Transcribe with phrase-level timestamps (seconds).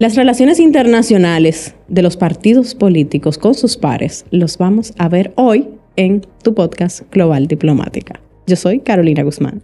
[0.00, 5.68] Las relaciones internacionales de los partidos políticos con sus pares los vamos a ver hoy
[5.94, 8.18] en tu podcast Global Diplomática.
[8.48, 9.62] Yo soy Carolina Guzmán.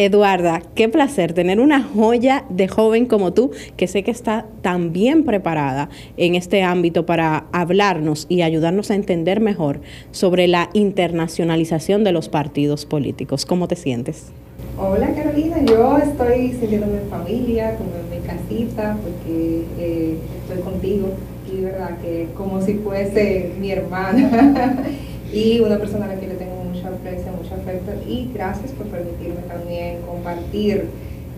[0.00, 4.92] Eduarda, qué placer tener una joya de joven como tú, que sé que está tan
[4.92, 9.80] bien preparada en este ámbito para hablarnos y ayudarnos a entender mejor
[10.12, 13.44] sobre la internacionalización de los partidos políticos.
[13.44, 14.26] ¿Cómo te sientes?
[14.78, 21.08] Hola Carolina, yo estoy sintiéndome en familia, como en mi casita, porque eh, estoy contigo
[21.52, 24.80] y verdad que como si fuese mi hermana
[25.32, 28.86] y una persona a la que le tengo mucha aprecio, mucho afecto y gracias por
[28.86, 30.86] permitirme también compartir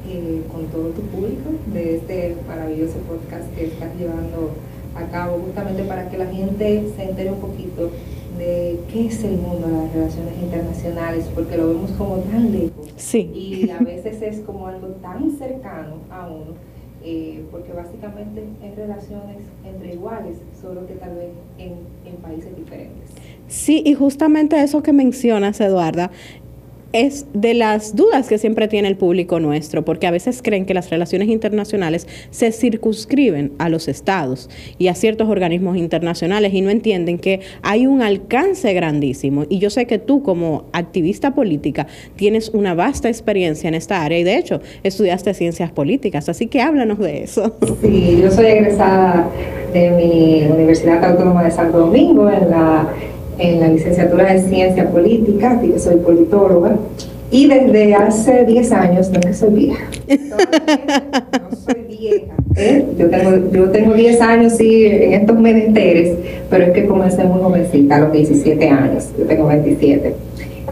[0.09, 4.51] eh, con todo tu público de este maravilloso podcast que estás llevando
[4.95, 7.91] a cabo justamente para que la gente se entere un poquito
[8.39, 12.89] de qué es el mundo de las relaciones internacionales, porque lo vemos como tan lejos.
[12.97, 13.31] Sí.
[13.35, 16.55] Y a veces es como algo tan cercano a uno,
[17.05, 21.73] eh, porque básicamente es relaciones entre iguales, solo que tal vez en,
[22.07, 23.11] en países diferentes.
[23.51, 26.13] Sí, y justamente eso que mencionas, Eduarda,
[26.93, 30.75] es de las dudas que siempre tiene el público nuestro, porque a veces creen que
[30.75, 34.49] las relaciones internacionales se circunscriben a los estados
[34.79, 39.45] y a ciertos organismos internacionales y no entienden que hay un alcance grandísimo.
[39.49, 44.19] Y yo sé que tú como activista política tienes una vasta experiencia en esta área
[44.19, 47.57] y de hecho estudiaste ciencias políticas, así que háblanos de eso.
[47.83, 49.29] Sí, yo soy egresada
[49.73, 52.89] de mi Universidad Autónoma de Santo Domingo en la
[53.41, 56.77] en la licenciatura de Ciencia Política, soy politóloga,
[57.31, 62.85] y desde hace 10 años, no que soy vieja, no soy vieja, ¿eh?
[62.99, 66.19] yo, tengo, yo tengo 10 años sí en estos menesteres,
[66.51, 70.15] pero es que comencé muy jovencita, a los 17 años, yo tengo 27.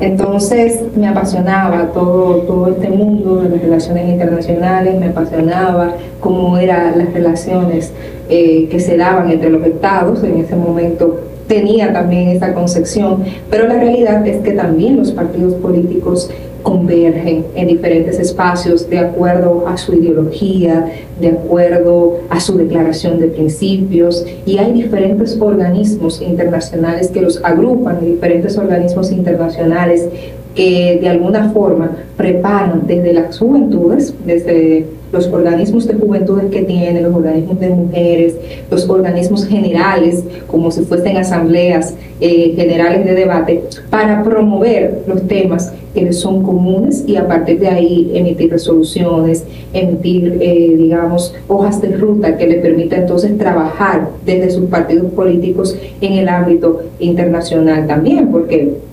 [0.01, 6.99] Entonces me apasionaba todo, todo este mundo de las relaciones internacionales, me apasionaba cómo eran
[6.99, 7.93] las relaciones
[8.29, 13.67] eh, que se daban entre los estados en ese momento tenía también esa concepción, pero
[13.67, 16.31] la realidad es que también los partidos políticos
[16.63, 20.87] convergen en diferentes espacios de acuerdo a su ideología,
[21.21, 28.05] de acuerdo a su declaración de principios y hay diferentes organismos internacionales que los agrupan,
[28.05, 30.09] diferentes organismos internacionales
[30.59, 37.05] que de alguna forma preparan desde las juventudes, desde los organismos de juventudes que tienen,
[37.05, 38.35] los organismos de mujeres,
[38.69, 45.73] los organismos generales, como si fuesen asambleas eh, generales de debate, para promover los temas
[45.95, 51.97] que son comunes y a partir de ahí emitir resoluciones, emitir, eh, digamos, hojas de
[51.97, 58.33] ruta que le permita entonces trabajar desde sus partidos políticos en el ámbito internacional también,
[58.33, 58.89] porque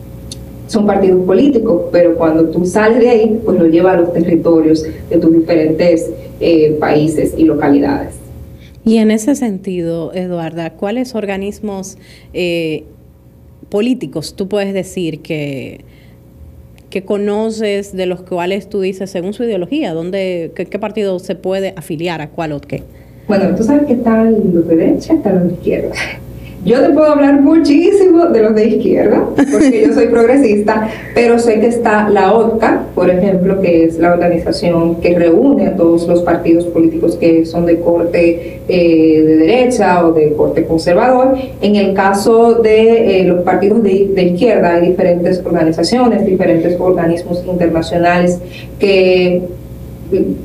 [0.67, 4.83] son partidos políticos, pero cuando tú sales de ahí, pues lo lleva a los territorios
[5.09, 6.09] de tus diferentes
[6.39, 8.15] eh, países y localidades.
[8.83, 11.97] Y en ese sentido, Eduarda, ¿cuáles organismos
[12.33, 12.83] eh,
[13.69, 15.81] políticos tú puedes decir que,
[16.89, 21.35] que conoces, de los cuales tú dices, según su ideología, dónde, qué, qué partido se
[21.35, 22.83] puede afiliar a cuál o qué?
[23.27, 25.95] Bueno, tú sabes que están los de derecha, están los de izquierda.
[26.65, 31.59] Yo te puedo hablar muchísimo de los de izquierda, porque yo soy progresista, pero sé
[31.59, 36.23] que está la OTCA, por ejemplo, que es la organización que reúne a todos los
[36.23, 41.35] partidos políticos que son de corte eh, de derecha o de corte conservador.
[41.61, 47.43] En el caso de eh, los partidos de, de, izquierda, hay diferentes organizaciones, diferentes organismos
[47.45, 48.39] internacionales
[48.79, 49.43] que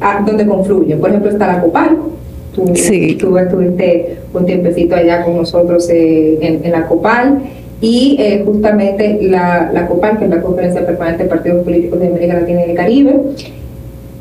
[0.02, 1.00] ah, donde confluyen.
[1.00, 1.96] Por ejemplo, está la COPAL,
[2.54, 3.16] Tú, sí.
[3.18, 7.38] tú estuviste un tiempecito allá con nosotros eh, en, la COPAL
[7.80, 12.08] y eh, justamente la, la, COPAL, que es la Conferencia Permanente de Partidos Políticos de
[12.08, 13.14] América Latina y el Caribe,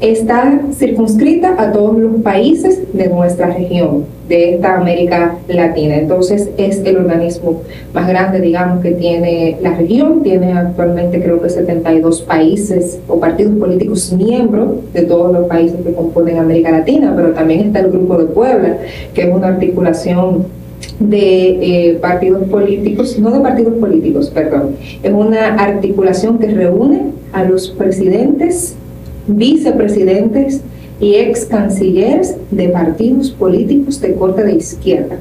[0.01, 5.95] está circunscrita a todos los países de nuestra región, de esta América Latina.
[5.95, 10.23] Entonces es el organismo más grande, digamos, que tiene la región.
[10.23, 15.93] Tiene actualmente creo que 72 países o partidos políticos miembros de todos los países que
[15.93, 18.77] componen América Latina, pero también está el Grupo de Puebla,
[19.13, 20.45] que es una articulación
[20.99, 27.43] de eh, partidos políticos, no de partidos políticos, perdón, es una articulación que reúne a
[27.43, 28.75] los presidentes
[29.35, 30.61] vicepresidentes
[30.99, 35.17] y ex cancilleres de partidos políticos de corte de izquierda.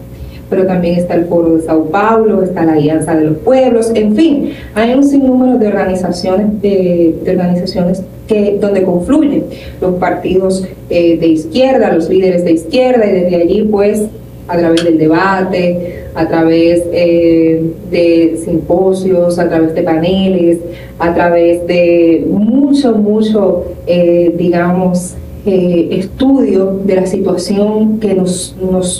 [0.51, 4.17] Pero también está el Foro de Sao Paulo, está la Alianza de los Pueblos, en
[4.17, 9.45] fin, hay un sinnúmero de organizaciones, de, organizaciones que, donde confluyen
[9.81, 14.07] los partidos eh, de izquierda, los líderes de izquierda, y desde allí pues
[14.49, 20.59] a través del debate, a través eh, de simposios, a través de paneles,
[20.99, 25.15] a través de mucho, mucho, eh, digamos,
[25.47, 28.57] eh, estudio de la situación que nos,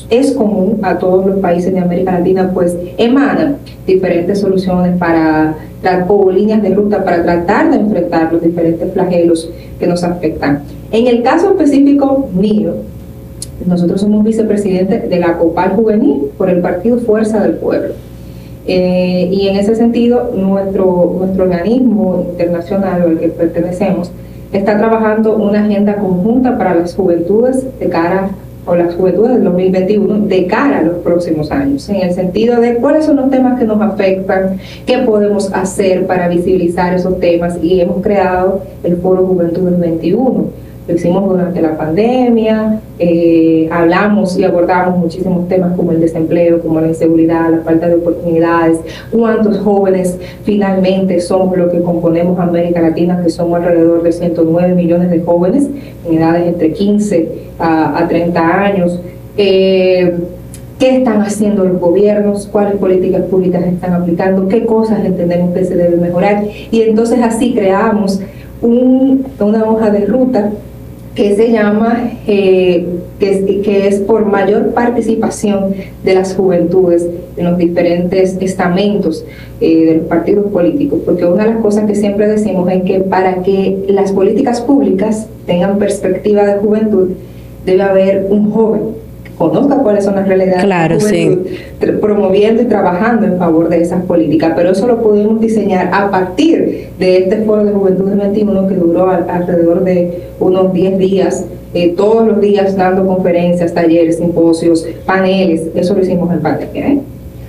[0.09, 3.57] es común a todos los países de América Latina, pues emana
[3.87, 5.57] diferentes soluciones para
[6.09, 10.63] o líneas de ruta para tratar de enfrentar los diferentes flagelos que nos afectan.
[10.91, 12.75] En el caso específico mío,
[13.67, 17.95] nosotros somos vicepresidentes de la COPAL Juvenil por el Partido Fuerza del Pueblo.
[18.67, 24.11] Eh, y en ese sentido, nuestro, nuestro organismo internacional al que pertenecemos
[24.53, 28.31] está trabajando una agenda conjunta para las juventudes de cara
[28.67, 32.75] o las juventudes del 2021 de cara a los próximos años, en el sentido de
[32.75, 37.81] cuáles son los temas que nos afectan, qué podemos hacer para visibilizar esos temas y
[37.81, 44.45] hemos creado el Foro Juventud del 21 lo hicimos durante la pandemia, eh, hablamos y
[44.45, 48.79] abordamos muchísimos temas como el desempleo, como la inseguridad, la falta de oportunidades,
[49.11, 55.11] cuántos jóvenes finalmente somos los que componemos América Latina, que somos alrededor de 109 millones
[55.11, 55.69] de jóvenes
[56.07, 58.99] en edades entre 15 a, 30 años.
[59.37, 60.17] Eh,
[60.79, 65.75] qué están haciendo los gobiernos, cuáles políticas públicas están aplicando, qué cosas entendemos que se
[65.77, 66.45] deben mejorar.
[66.71, 68.23] Y entonces así creamos
[68.63, 70.51] una hoja de ruta
[71.15, 72.87] que se llama, eh,
[73.19, 75.75] que, es, que, es, por mayor participación
[76.05, 77.07] de las juventudes
[77.37, 79.25] en los diferentes estamentos
[79.61, 83.01] eh, de los partidos políticos, porque una de las cosas que siempre decimos es que
[83.01, 87.09] para que las políticas públicas tengan perspectiva de juventud,
[87.65, 89.08] debe haber un joven
[89.39, 91.39] conozca cuáles son las realidades claro, sí.
[92.01, 94.53] promoviendo y trabajando en favor de esas políticas.
[94.57, 98.75] Pero eso lo pudimos diseñar a partir de este foro de Juventud del 21 que
[98.75, 105.69] duró alrededor de unos 10 días, eh, todos los días dando conferencias, talleres, simposios, paneles.
[105.75, 106.89] Eso lo hicimos en pandemia.
[106.89, 106.99] ¿eh?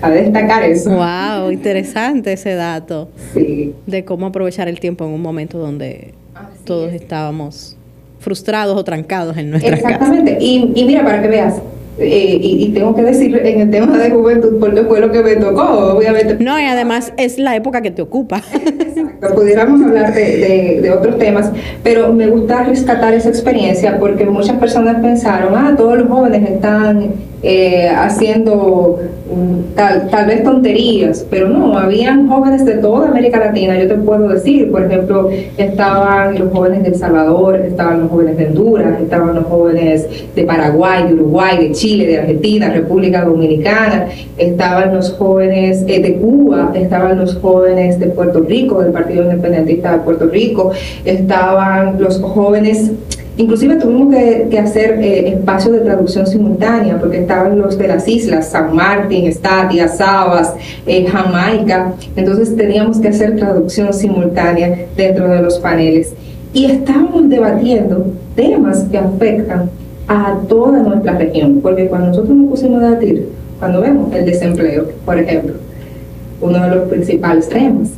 [0.01, 0.91] a destacar eso.
[0.91, 3.09] Wow, interesante ese dato.
[3.33, 3.73] Sí.
[3.85, 6.13] De cómo aprovechar el tiempo en un momento donde
[6.63, 7.75] todos estábamos
[8.19, 9.89] frustrados o trancados en nuestra casa.
[9.89, 10.37] Exactamente.
[10.39, 11.55] Y, y mira, para que veas,
[11.99, 15.35] eh, y, tengo que decir en el tema de juventud, porque fue lo que me
[15.35, 16.37] tocó, obviamente.
[16.43, 18.41] No, y además es la época que te ocupa.
[19.19, 21.51] Pudiéramos hablar de, de, otros temas,
[21.83, 27.11] pero me gusta rescatar esa experiencia porque muchas personas pensaron, ah, todos los jóvenes están
[27.41, 28.99] eh, haciendo
[29.33, 33.95] mm, tal, tal vez tonterías, pero no, habían jóvenes de toda América Latina, yo te
[33.95, 39.01] puedo decir, por ejemplo, estaban los jóvenes de El Salvador, estaban los jóvenes de Honduras,
[39.01, 44.07] estaban los jóvenes de Paraguay, de Uruguay, de Chile, de Argentina, República Dominicana,
[44.37, 49.93] estaban los jóvenes eh, de Cuba, estaban los jóvenes de Puerto Rico, del Partido Independentista
[49.93, 50.71] de Puerto Rico,
[51.05, 52.91] estaban los jóvenes
[53.39, 58.49] Inclusive tuvimos que, hacer eh, espacios de traducción simultánea porque estaban los de las islas,
[58.49, 60.53] San Martín, Estatia, Sabas,
[60.85, 61.93] eh, Jamaica.
[62.17, 66.13] Entonces teníamos que hacer traducción simultánea dentro de los paneles.
[66.51, 69.69] Y estábamos debatiendo temas que afectan
[70.09, 74.89] a toda nuestra región, porque cuando nosotros nos pusimos a debatir, cuando vemos el desempleo,
[75.05, 75.53] por ejemplo,
[76.41, 77.91] uno de los principales temas,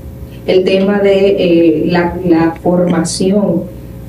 [0.48, 3.64] el tema de eh, la, la formación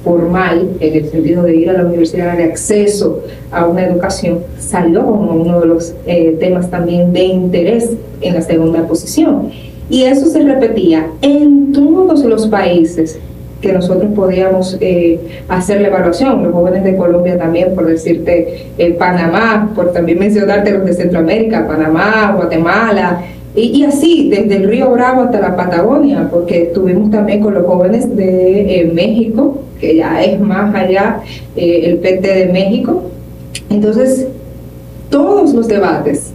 [0.05, 5.05] formal, en el sentido de ir a la universidad, de acceso a una educación, salió
[5.05, 7.90] como uno de los eh, temas también de interés
[8.20, 9.50] en la segunda posición.
[9.88, 13.18] Y eso se repetía en todos los países
[13.61, 19.71] que nosotros podíamos eh, hacer la evaluación, los jóvenes de Colombia también, por decirte, Panamá,
[19.76, 23.23] por también mencionarte los de Centroamérica, Panamá, Guatemala,
[23.54, 28.14] y, así, desde el río Bravo hasta la Patagonia, porque estuvimos también con los jóvenes
[28.16, 31.21] de eh, México, que ya es más allá
[31.54, 33.02] eh, el PT de México.
[33.68, 34.26] Entonces,
[35.11, 36.32] todos los debates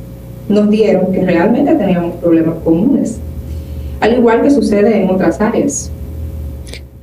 [0.47, 3.19] nos dieron que realmente teníamos problemas comunes,
[3.99, 5.91] al igual que sucede en otras áreas.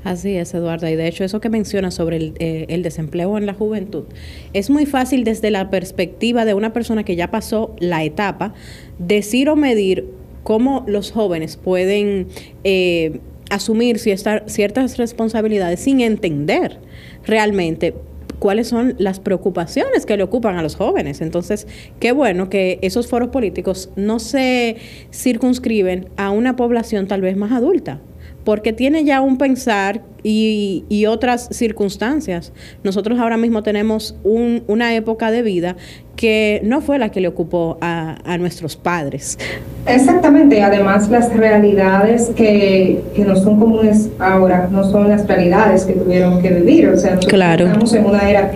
[0.05, 0.89] Así es, Eduardo.
[0.89, 4.05] Y de hecho, eso que mencionas sobre el, eh, el, desempleo en la juventud,
[4.53, 8.53] es muy fácil desde la perspectiva de una persona que ya pasó la etapa,
[8.99, 10.07] decir o medir
[10.43, 12.29] cómo los jóvenes pueden
[12.63, 13.19] eh,
[13.51, 16.79] asumir ciertas responsabilidades sin entender
[17.25, 17.95] realmente
[18.39, 21.23] cuáles son las preocupaciones que le ocupan a los jóvenes.
[21.23, 21.67] Entonces,
[21.99, 24.77] qué bueno que esos foros políticos no se
[25.13, 28.01] circunscriben a una población tal vez más adulta,
[28.45, 32.53] porque tiene ya un pensar y, y otras circunstancias.
[32.83, 35.77] Nosotros ahora mismo tenemos un, una época de vida
[36.17, 39.39] que no fue la que le ocupó a, a nuestros padres.
[39.87, 45.95] Exactamente, además las realidades que, que no son comunes ahora no son las realidades que
[45.95, 48.53] tuvieron que vivir, o sea, nosotros estamos en una era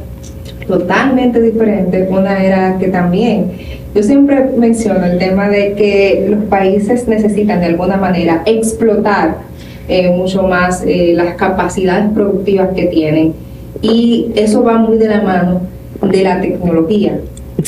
[0.67, 3.53] totalmente diferente, una era que también
[3.95, 9.48] Yo siempre menciono el tema de que los países necesitan de alguna manera explotar
[9.89, 13.35] eh, mucho más eh, las capacidades productivas que tienen
[13.81, 15.63] y eso va muy de la mano
[16.03, 17.21] de la tecnología.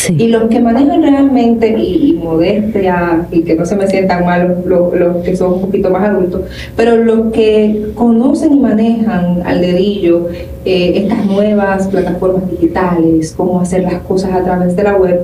[0.09, 5.25] Y los que manejan realmente, y, modestia, y que no se me sientan mal los,
[5.25, 6.43] que son un poquito más adultos,
[6.77, 10.29] pero los que conocen y manejan al dedillo
[10.65, 15.23] eh, estas nuevas plataformas digitales, cómo hacer las cosas a través de la web,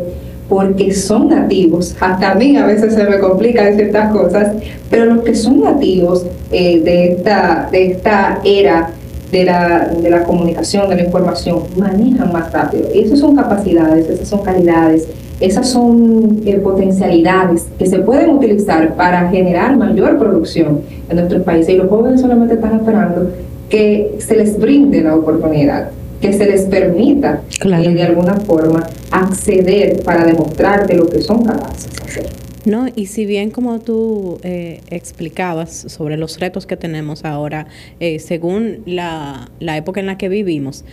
[0.49, 4.53] porque son nativos, hasta a mí a veces se me complican ciertas cosas,
[4.89, 8.91] pero los que son nativos eh, de, esta, de esta era
[9.33, 12.89] de la, de la comunicación, de la información, manejan más rápido.
[12.95, 15.09] Y esas son capacidades, esas son calidades,
[15.41, 21.75] esas son eh, potencialidades que se pueden utilizar para generar mayor producción en nuestros países.
[21.75, 23.31] Y los jóvenes solamente están esperando
[23.69, 25.91] que se les brinde la oportunidad,
[26.27, 31.45] que se les permita eh, de alguna forma acceder para demostrar de lo que son
[31.45, 32.47] capaces de hacer.
[32.65, 37.69] No, y si bien como tú eh, explicabas sobre los retos que tenemos ahora,
[38.01, 40.85] eh, según la, época en la que vivimos,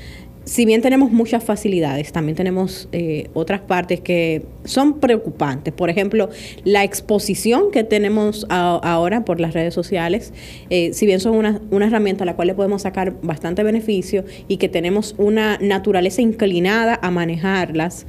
[0.46, 5.74] si bien tenemos muchas facilidades, también tenemos eh, otras partes que son preocupantes.
[5.74, 6.30] Por ejemplo,
[6.64, 10.34] la exposición que tenemos ahora por las redes sociales,
[10.70, 14.58] si bien son una, una, herramienta a la cual le podemos sacar bastante beneficio y
[14.58, 18.06] que tenemos una naturaleza inclinada a manejarlas,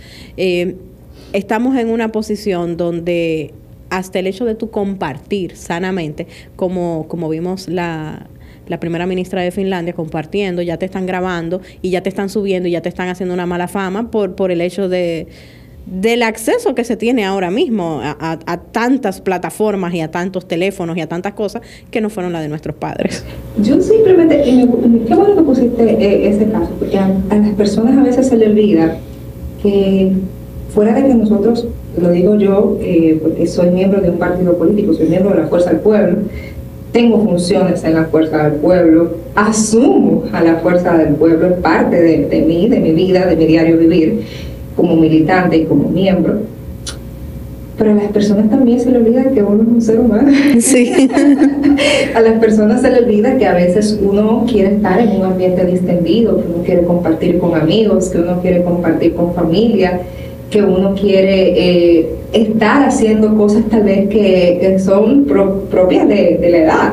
[1.33, 3.53] estamos en una posición donde
[3.91, 6.27] hasta el hecho de tu compartir sanamente,
[6.57, 8.27] como, como vimos la,
[8.81, 12.73] primera ministra de Finlandia compartiendo, ya te están grabando y ya te están subiendo y
[12.73, 15.27] ya te están haciendo una mala fama por, por el hecho de
[15.87, 18.39] del acceso que se tiene ahora mismo a,
[18.73, 22.49] tantas plataformas y a tantos teléfonos y a tantas cosas que no fueron las de
[22.49, 23.23] nuestros padres.
[23.63, 28.03] Yo simplemente, qué bueno que pusiste eh, ese caso, porque a, a las personas a
[28.03, 28.97] veces se les olvida
[29.63, 30.13] que
[30.75, 34.93] Fuera de que nosotros, lo digo yo, eh, porque soy miembro de un partido político,
[34.93, 36.17] soy miembro de la Fuerza del Pueblo,
[36.95, 42.01] tengo funciones en la Fuerza del Pueblo, asumo a la Fuerza del Pueblo, es parte
[42.01, 44.23] de, de mí, de mi vida, de mi diario vivir,
[44.77, 46.43] como militante y como miembro.
[47.77, 50.31] Pero a las personas también se le olvida que uno es un ser humano.
[50.61, 51.11] Sí.
[52.15, 55.67] a las personas se le olvida que a veces uno quiere estar en un ambiente
[55.67, 60.01] distendido, que uno quiere compartir con amigos, que uno quiere compartir con familia
[60.55, 66.93] que uno quiere eh, estar haciendo cosas tal vez que, son propias de, la edad.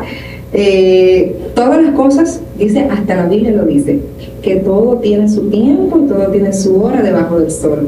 [0.52, 4.00] Eh, todas las cosas, dice, hasta la Biblia lo dice,
[4.42, 7.88] que todo tiene su tiempo y todo tiene su hora debajo del sol.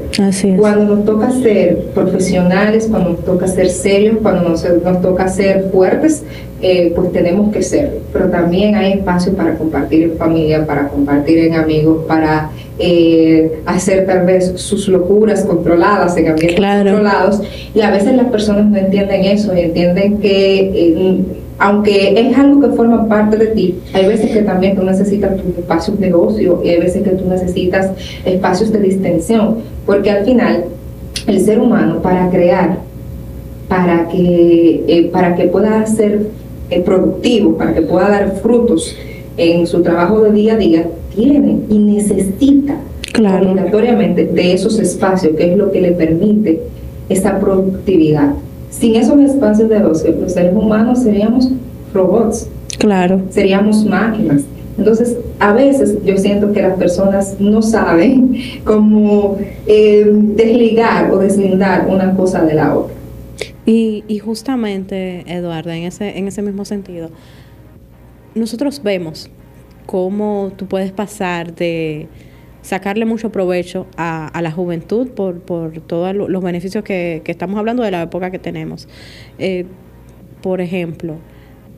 [0.60, 5.72] Cuando nos toca ser profesionales, cuando nos toca ser serios, cuando nos, nos toca ser
[5.72, 6.22] fuertes,
[6.62, 7.98] eh, pues tenemos que ser.
[8.14, 14.06] Pero también hay espacio para compartir en familia, para compartir en amigos, para eh, hacer
[14.08, 17.42] tal vez sus locuras controladas en ambientes controlados.
[17.76, 20.60] Y a veces las personas no entienden eso y entienden que...
[20.74, 21.18] Eh,
[21.60, 25.58] aunque es algo que forma parte de ti, hay veces que también tú necesitas tus
[25.58, 27.92] espacios de ocio y hay veces que tú necesitas
[28.26, 30.66] espacios de distensión, porque al final
[31.28, 32.80] el ser humano para crear,
[33.70, 36.28] para que, para que pueda ser
[36.84, 38.98] productivo, para que pueda dar frutos
[39.38, 42.78] en su trabajo de día a día, tiene y necesita
[43.20, 46.62] obligatoriamente de esos espacios, que es lo que le permite
[47.10, 48.34] esa productividad.
[48.70, 51.50] Sin esos espacios de ocio, los seres humanos seríamos
[51.94, 52.48] robots.
[52.80, 53.22] Claro.
[53.30, 54.44] Seríamos máquinas.
[54.78, 61.88] Entonces, a veces yo siento que las personas no saben cómo eh, desligar o deslindar
[61.88, 62.96] una cosa de la otra.
[63.66, 67.10] Y, y justamente, Eduarda, en ese, en ese mismo sentido,
[68.36, 69.30] nosotros vemos
[69.86, 72.08] cómo tú puedes pasar de
[72.62, 77.60] sacarle mucho provecho a, a la juventud por, por todos los beneficios que, que, estamos
[77.60, 78.88] hablando de la época que tenemos.
[79.38, 79.66] Eh,
[80.42, 81.18] por ejemplo,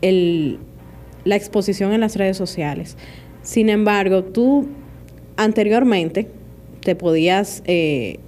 [0.01, 0.59] el,
[1.23, 2.97] la exposición en las redes sociales.
[3.41, 4.67] Sin embargo, tú
[5.37, 6.27] anteriormente
[6.81, 8.19] te podías eh,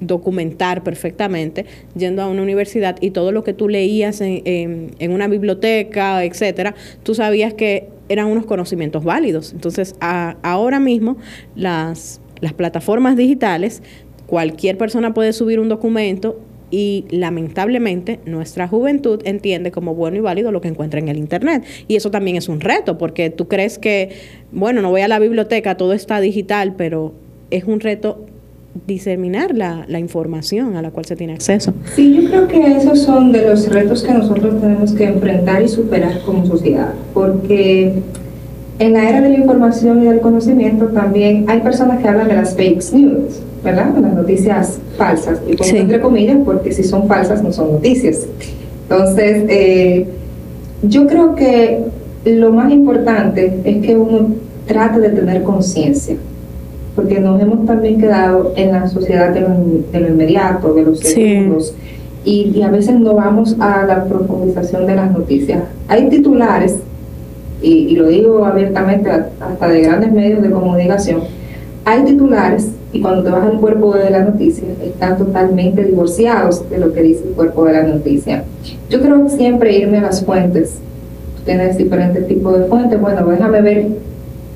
[0.00, 5.28] documentar perfectamente yendo a una universidad y todo lo que tú leías en, en, una
[5.28, 6.74] biblioteca, etcétera,
[7.04, 9.52] tú sabías que eran unos conocimientos válidos.
[9.52, 11.16] Entonces, ahora mismo
[11.56, 13.82] las, las plataformas digitales,
[14.26, 16.38] cualquier persona puede subir un documento
[16.70, 21.64] y lamentablemente nuestra juventud entiende como bueno y válido lo que encuentra en el Internet.
[21.86, 24.16] Y eso también es un reto, porque tú crees que,
[24.52, 27.12] bueno, no voy a la biblioteca, todo está digital, pero
[27.50, 28.24] es un reto
[28.86, 31.72] diseminar la, la, información a la cual se tiene acceso.
[31.94, 35.68] Sí, yo creo que esos son de los retos que nosotros tenemos que enfrentar y
[35.68, 37.92] superar como sociedad, porque
[38.78, 42.34] en la era de la información y del conocimiento también hay personas que hablan de
[42.34, 43.42] las fake news.
[43.62, 43.96] ¿verdad?
[43.96, 45.40] Las noticias falsas.
[45.48, 48.26] Y pongo entre comillas porque si son falsas no son noticias.
[48.88, 50.06] Entonces, eh,
[50.82, 51.84] yo creo que
[52.24, 54.34] lo más importante es que uno
[54.66, 56.16] trate de tener conciencia,
[56.94, 61.74] porque nos hemos también quedado en la sociedad de lo, inmediato, de los segundos,
[62.24, 65.64] y, y, a veces no vamos a la profundización de las noticias.
[65.88, 66.76] Hay titulares,
[67.60, 71.22] y, y lo digo abiertamente hasta de grandes medios de comunicación,
[71.84, 76.78] hay titulares y cuando te vas al cuerpo de la noticia están totalmente divorciados de
[76.78, 78.44] lo que dice el cuerpo de la noticia.
[78.90, 80.78] Yo creo que siempre irme a las fuentes.
[81.36, 83.00] Tú tienes diferentes tipos de fuentes.
[83.00, 83.86] Bueno, déjame ver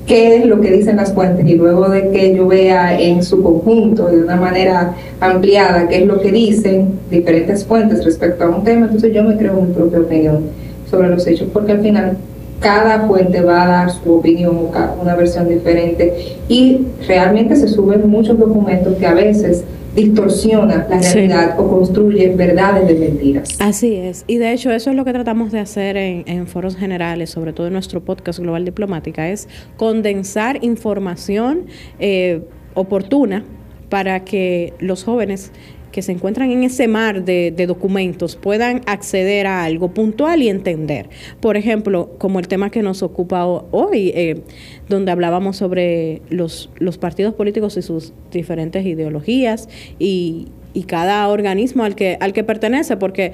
[0.07, 3.43] qué es lo que dicen las fuentes y luego de que yo vea en su
[3.43, 8.63] conjunto, de una manera ampliada, qué es lo que dicen diferentes fuentes respecto a un
[8.63, 10.45] tema, entonces yo me creo mi propia opinión
[10.89, 12.17] sobre los hechos, porque al final
[12.61, 14.69] cada fuente va a dar su opinión,
[15.01, 19.65] una versión diferente y realmente se suben muchos documentos que a veces
[19.97, 23.57] distorsionan la realidad o construyen verdades de mentiras.
[23.59, 27.31] Así es, y de hecho eso es lo que tratamos de hacer en, foros generales,
[27.31, 31.65] sobre todo en nuestro podcast Global Diplomática, es condensar información
[31.99, 32.43] eh,
[32.75, 33.43] oportuna
[33.89, 35.51] para que los jóvenes
[35.91, 41.09] que se encuentran en ese mar de, documentos puedan acceder a algo puntual y entender.
[41.39, 44.41] Por ejemplo, como el tema que nos ocupa hoy, eh,
[44.87, 49.67] donde hablábamos sobre los, los partidos políticos y sus diferentes ideologías
[49.99, 53.33] y, y cada organismo al que, al que pertenece, porque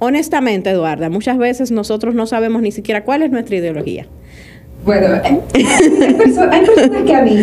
[0.00, 4.06] honestamente, Eduarda, muchas veces nosotros no sabemos ni siquiera cuál es nuestra ideología.
[4.84, 6.60] Bueno, hay, personas,
[7.04, 7.36] que a mí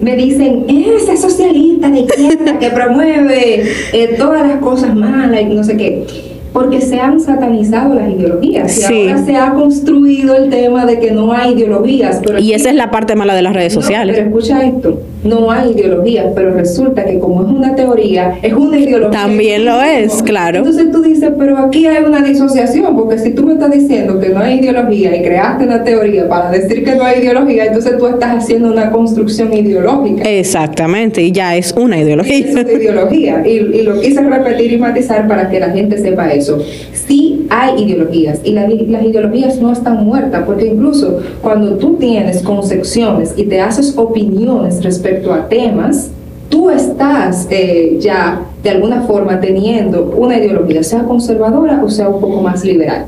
[0.00, 5.64] me dicen, esa socialista de izquierda que promueve eh, todas las cosas malas y no
[5.64, 6.06] sé qué
[6.54, 11.10] porque se han satanizado las ideologías y ahora se ha construido el tema de que
[11.10, 12.20] no hay ideologías.
[12.24, 14.14] Pero y esa es la parte mala de las redes sociales.
[14.16, 18.78] Pero escucha esto, no hay ideologías, pero resulta que como es una teoría, es una
[18.78, 19.18] ideología.
[19.18, 20.58] También lo es, claro.
[20.58, 24.28] Entonces tú dices, pero aquí hay una disociación, porque si tú me estás diciendo que
[24.28, 28.06] no hay ideología y creaste una teoría para decir que no hay ideología, entonces tú
[28.06, 30.22] estás haciendo una construcción ideológica.
[30.28, 32.38] Exactamente, y ya es una ideología.
[32.38, 36.32] Es una ideología, y, y lo quise repetir y matizar para que la gente sepa
[36.32, 36.62] eso
[36.94, 43.34] Sí hay ideologías y las ideologías no están muertas, porque incluso cuando tú tienes concepciones
[43.36, 46.10] y te haces opiniones respecto a temas,
[46.48, 52.20] tú estás eh, ya de alguna forma teniendo una ideología, sea conservadora o sea un
[52.20, 53.06] poco más liberal.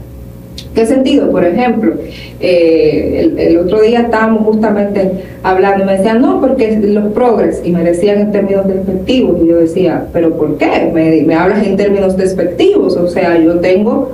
[0.74, 1.30] ¿Qué sentido?
[1.30, 1.94] Por ejemplo,
[2.40, 7.72] eh, el, otro día estábamos justamente hablando y me decían, no, porque los progres, y
[7.72, 10.90] me decían en términos despectivos, y yo decía, ¿pero por qué?
[10.92, 14.12] Me, me hablas en términos despectivos, o sea, yo tengo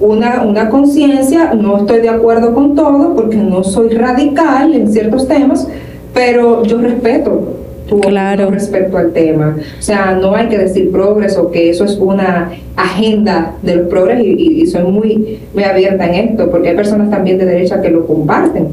[0.00, 5.28] una, una conciencia, no estoy de acuerdo con todo, porque no soy radical en ciertos
[5.28, 5.68] temas,
[6.12, 7.61] pero yo respeto
[8.00, 8.50] claro.
[8.50, 9.56] respecto al tema.
[9.78, 14.22] O sea, no hay que decir progreso, que eso es una agenda de los progres
[14.24, 18.06] y, soy muy, muy abierta en esto, porque hay personas también de derecha que lo
[18.06, 18.68] comparten.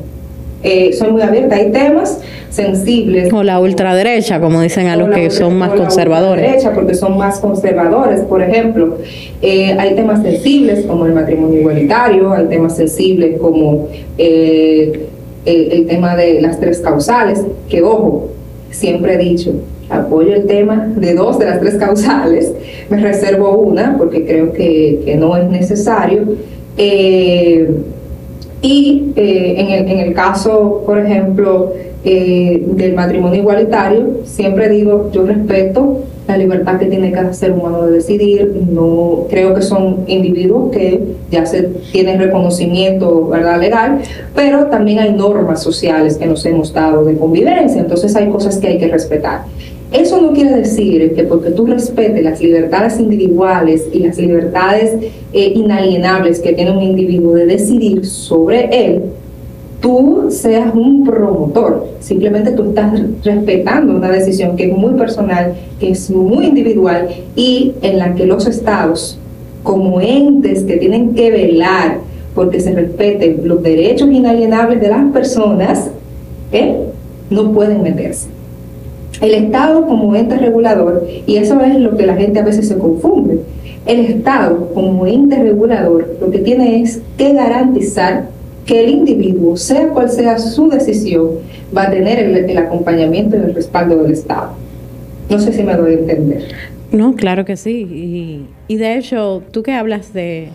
[0.61, 2.19] Eh, soy muy abierta, hay temas
[2.49, 3.31] sensibles.
[3.31, 6.63] O la ultraderecha, como dicen a los que son más conservadores.
[6.63, 8.97] La porque son más conservadores, por ejemplo.
[9.41, 15.07] Eh, hay temas sensibles como el matrimonio igualitario, hay temas sensibles como eh,
[15.45, 18.29] el tema de las tres causales, que ojo,
[18.71, 19.53] siempre he dicho,
[19.89, 22.53] apoyo el tema de dos de las tres causales,
[22.89, 26.23] me reservo una porque creo que, no es necesario.
[26.77, 27.69] Eh,
[28.61, 35.09] y eh, en, el, en, el, caso, por ejemplo, eh, del matrimonio igualitario, siempre digo,
[35.11, 38.53] yo respeto la libertad que tiene cada ser humano de decidir.
[38.71, 43.59] No creo que son individuos que ya se tienen reconocimiento ¿verdad?
[43.59, 43.99] legal,
[44.35, 48.67] pero también hay normas sociales que nos hemos dado de convivencia, entonces hay cosas que
[48.67, 49.43] hay que respetar.
[49.91, 54.93] Eso no quiere decir que porque tú respetes las libertades individuales y las libertades
[55.33, 59.01] eh, inalienables que tiene un individuo de decidir sobre él,
[59.81, 65.91] tú seas un promotor, simplemente tú estás respetando una decisión que es muy personal, que
[65.91, 69.17] es muy individual y en la que los estados,
[69.63, 71.99] como entes que tienen que velar
[72.35, 75.89] porque se respeten los derechos inalienables de las personas,
[76.51, 76.85] ¿eh?
[77.29, 78.29] no pueden meterse.
[79.21, 82.77] El Estado como ente regulador, y eso es lo que la gente a veces se
[82.77, 83.41] confunde,
[83.85, 88.27] el Estado como ente regulador lo que tiene es que garantizar
[88.65, 91.39] que el individuo, sea cual sea su decisión,
[91.75, 94.53] va a tener el, acompañamiento y el respaldo del Estado.
[95.29, 96.43] No sé si me doy a entender.
[96.91, 98.47] No, claro que sí.
[98.67, 100.49] Y, de hecho, tú que hablas de,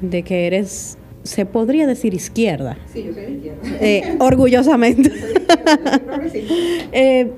[0.00, 2.78] de que eres se podría decir izquierda.
[2.92, 3.60] Sí, yo soy de izquierda.
[3.80, 5.10] Eh, orgullosamente.
[6.32, 6.46] sí.
[6.92, 7.30] Eh,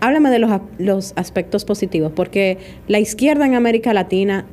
[0.00, 4.46] háblame de los, los aspectos positivos, porque la izquierda en América Latina,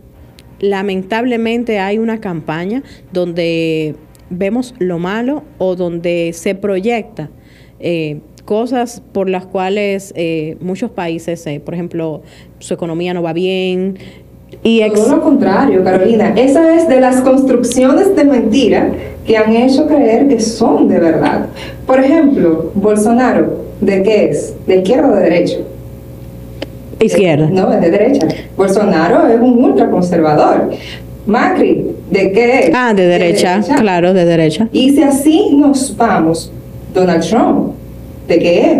[0.60, 3.96] lamentablemente hay una campaña donde
[4.30, 7.30] vemos lo malo o donde se proyecta
[7.80, 12.22] eh, cosas por las cuales eh, muchos países, eh, por ejemplo,
[12.60, 13.98] su economía no va bien.
[14.64, 16.34] Y Todo lo contrario, Carolina.
[16.36, 18.90] Esa es de las construcciones de mentira
[19.26, 21.48] que han hecho creer que son de verdad.
[21.86, 24.56] Por ejemplo, Bolsonaro, ¿de qué es?
[24.66, 25.58] ¿De izquierda o de derecha?
[27.00, 27.50] Izquierda.
[27.52, 28.28] no, es de derecha.
[28.56, 30.70] Bolsonaro es un ultraconservador.
[31.26, 32.72] Macri, ¿de qué es?
[32.74, 34.68] Ah, de derecha, claro, de derecha.
[34.72, 36.52] Y si así nos vamos,
[36.94, 37.74] Donald Trump,
[38.28, 38.78] ¿de qué es?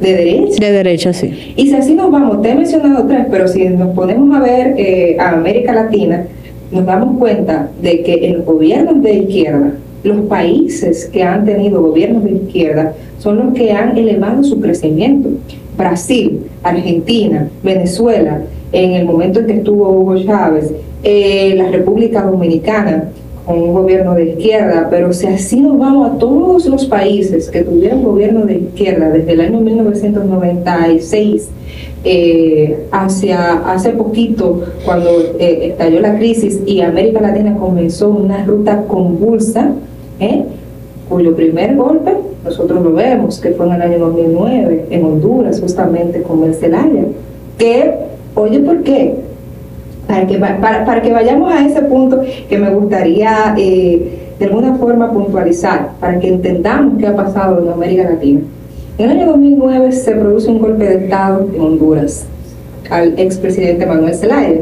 [0.00, 0.66] De derecha.
[0.66, 1.52] De derecha, sí.
[1.54, 4.74] Y si así nos vamos, te he mencionado tres, pero si nos ponemos a ver
[4.78, 6.26] eh, a América Latina,
[6.70, 9.72] nos damos cuenta de que el gobierno de izquierda,
[10.02, 15.30] los países que han tenido gobiernos de izquierda, son los que han elevado su crecimiento.
[15.76, 23.10] Brasil, Argentina, Venezuela, en el momento en que estuvo Hugo Chávez, eh, la República Dominicana,
[23.44, 27.62] con un gobierno de izquierda, pero si así nos vamos a todos los países que
[27.62, 31.48] tuvieron gobierno de izquierda desde el año 1996
[32.04, 38.84] eh, hacia hace poquito, cuando eh, estalló la crisis y América Latina comenzó una ruta
[38.86, 39.72] convulsa,
[40.20, 40.44] ¿eh?
[41.08, 42.12] cuyo primer golpe
[42.44, 47.04] nosotros lo vemos, que fue en el año 2009 en Honduras, justamente con el Celaya,
[47.56, 47.94] que,
[48.34, 49.14] oye, ¿por qué?
[50.08, 55.12] Para que, para, para que vayamos a ese punto que me gustaría de alguna forma
[55.12, 58.40] puntualizar, para que entendamos qué ha pasado en América Latina.
[58.98, 62.26] En el año 2009 se produce un golpe de Estado en Honduras
[62.90, 64.60] al expresidente Manuel Zelaya,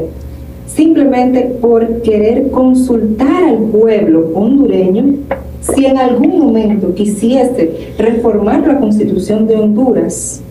[0.75, 5.15] simplemente por querer consultar al pueblo hondureño
[5.61, 10.41] si en algún momento quisiese reformar la constitución de Honduras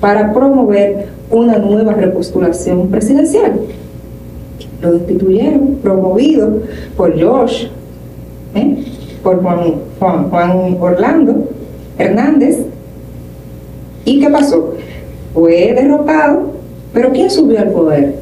[0.00, 3.60] para promover una nueva repostulación presidencial.
[4.82, 6.60] Lo destituyeron, promovido
[6.96, 7.66] por Josh,
[8.54, 8.84] ¿eh?
[9.22, 11.48] por Juan, Juan, Juan Orlando
[11.98, 12.58] Hernández,
[14.06, 14.74] ¿Y qué pasó?
[15.34, 16.52] Fue derrocado,
[16.94, 18.14] pero ¿quién subió al poder?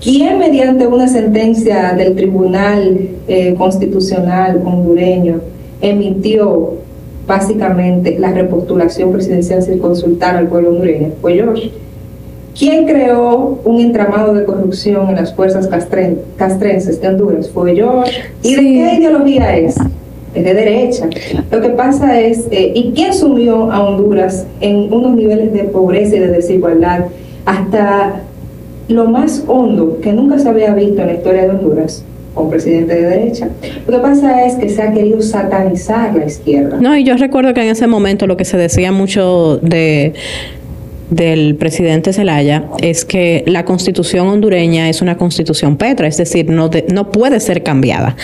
[0.00, 5.40] ¿Quién mediante una sentencia del Tribunal eh, Constitucional hondureño
[5.82, 6.74] emitió
[7.26, 11.10] básicamente la repostulación presidencial sin consultar al pueblo hondureño?
[11.20, 11.70] Fue George.
[12.58, 15.68] ¿Quién creó un entramado de corrupción en las fuerzas
[16.36, 17.50] castrenses de Honduras?
[17.50, 18.22] Fue George.
[18.42, 19.76] ¿Y de qué ideología es?
[20.34, 21.08] es de derecha.
[21.50, 26.16] Lo que pasa es, eh, ¿y quién sumió a Honduras en unos niveles de pobreza
[26.16, 27.06] y de desigualdad
[27.44, 28.22] hasta
[28.90, 32.04] lo más hondo que nunca se había visto en la historia de Honduras?
[32.36, 33.48] un presidente de derecha.
[33.86, 36.78] Lo que pasa es que se ha querido satanizar la izquierda.
[36.80, 40.14] No, y yo recuerdo que en ese momento lo que se decía mucho de
[41.10, 46.70] del presidente Zelaya es que la constitución hondureña es una constitución petra, es decir, no,
[46.92, 48.16] no puede ser cambiada.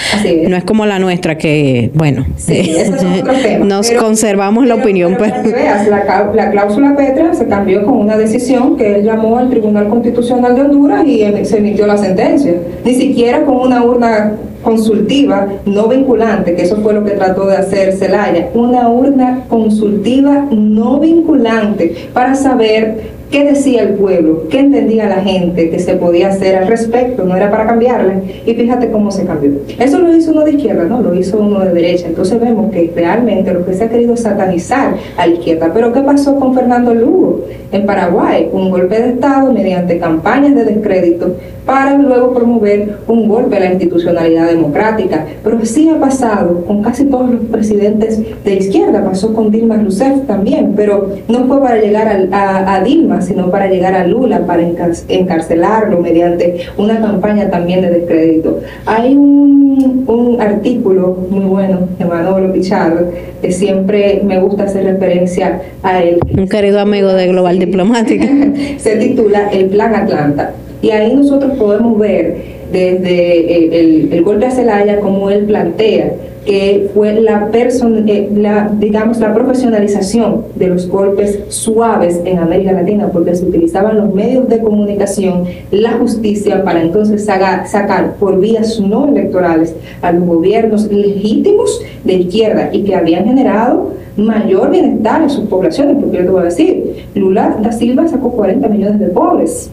[0.48, 2.26] No es como la nuestra que, bueno,
[3.64, 5.16] nos conservamos la opinión.
[5.18, 5.52] Pero, pues.
[5.52, 9.88] veas, la, la, cláusula petra se cambió con una decisión que él llamó al Tribunal
[9.88, 12.54] Constitucional de Honduras y se emitió la sentencia.
[12.84, 14.32] Ni siquiera con una urna
[14.66, 20.48] consultiva no vinculante, que eso fue lo que trató de hacer Celaya, una urna consultiva
[20.50, 24.44] no vinculante para saber ¿Qué decía el pueblo?
[24.48, 27.24] ¿Qué entendía la gente que se podía hacer al respecto?
[27.24, 28.42] No era para cambiarle.
[28.46, 29.50] Y fíjate cómo se cambió.
[29.80, 32.06] Eso lo hizo uno de izquierda, no, lo hizo uno de derecha.
[32.06, 35.72] Entonces vemos que realmente lo que se ha querido es satanizar a la izquierda.
[35.74, 38.48] Pero ¿qué pasó con Fernando Lugo en Paraguay?
[38.52, 41.34] Un golpe de Estado mediante campañas de descrédito
[41.64, 45.26] para luego promover un golpe a la institucionalidad democrática.
[45.42, 49.04] Pero sí ha pasado con casi todos los presidentes de izquierda.
[49.04, 53.94] Pasó con Dilma Rousseff también, pero no fue para llegar a Dilma sino para llegar
[53.94, 58.60] a Lula, para encarcelarlo mediante una campaña también de descrédito.
[58.86, 65.60] Hay un, un artículo muy bueno de Manolo Pichardo, que siempre me gusta hacer referencia
[65.82, 66.18] a él.
[66.36, 68.26] Un querido amigo de Global Diplomática.
[68.78, 70.52] Se titula El Plan Atlanta.
[70.82, 76.12] Y ahí nosotros podemos ver desde eh, el, el golpe a Celaya como él plantea
[76.46, 83.10] que fue la, eh, la, digamos, la profesionalización de los golpes suaves en América Latina,
[83.12, 88.80] porque se utilizaban los medios de comunicación, la justicia, para entonces sacar, sacar por vías
[88.80, 95.30] no electorales a los gobiernos legítimos de izquierda y que habían generado mayor bienestar en
[95.30, 99.06] sus poblaciones, porque yo te voy a decir, Lula da Silva sacó 40 millones de
[99.06, 99.70] pobres.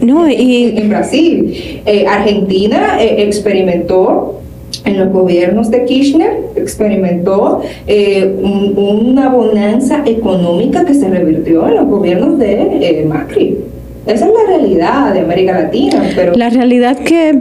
[0.00, 0.78] No, y...
[0.78, 1.82] en, Brasil.
[1.84, 4.37] Eh, Argentina eh, experimentó
[4.84, 8.36] en los gobiernos de Kirchner experimentó eh,
[8.76, 13.58] una bonanza económica que se revirtió en los gobiernos de eh, Macri.
[14.06, 16.02] Esa es la realidad de América Latina.
[16.14, 17.38] Pero la realidad que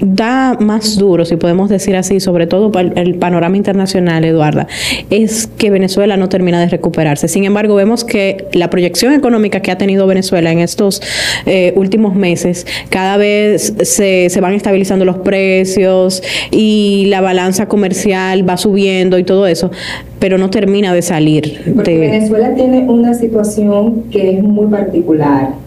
[0.00, 4.66] da más duro, si podemos decir así, sobre todo para el panorama internacional, Eduarda,
[5.10, 7.28] es que Venezuela no termina de recuperarse.
[7.28, 11.02] Sin embargo, vemos que la proyección económica que ha tenido Venezuela en estos
[11.46, 18.48] eh, últimos meses, cada vez se, se van estabilizando los precios y la balanza comercial
[18.48, 19.70] va subiendo y todo eso,
[20.18, 21.62] pero no termina de salir.
[21.74, 25.65] Porque Venezuela tiene una situación que es muy particular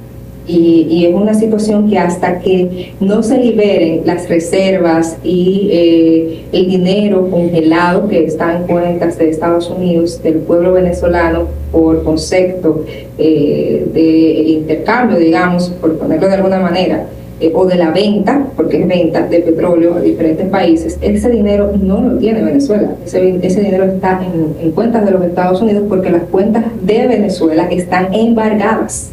[0.50, 6.68] y, es una situación que hasta que no se liberen las reservas y eh, el
[6.68, 12.84] dinero congelado que está en cuentas de Estados Unidos, del pueblo venezolano, por concepto
[13.18, 17.06] eh, del intercambio, digamos, por ponerlo de alguna manera,
[17.40, 21.72] eh, o de la venta, porque es venta de petróleo a diferentes países, ese dinero
[21.80, 22.96] no lo tiene Venezuela.
[23.06, 24.20] Ese, ese dinero está
[24.62, 29.12] en cuentas de los Estados Unidos porque las cuentas de Venezuela están embargadas.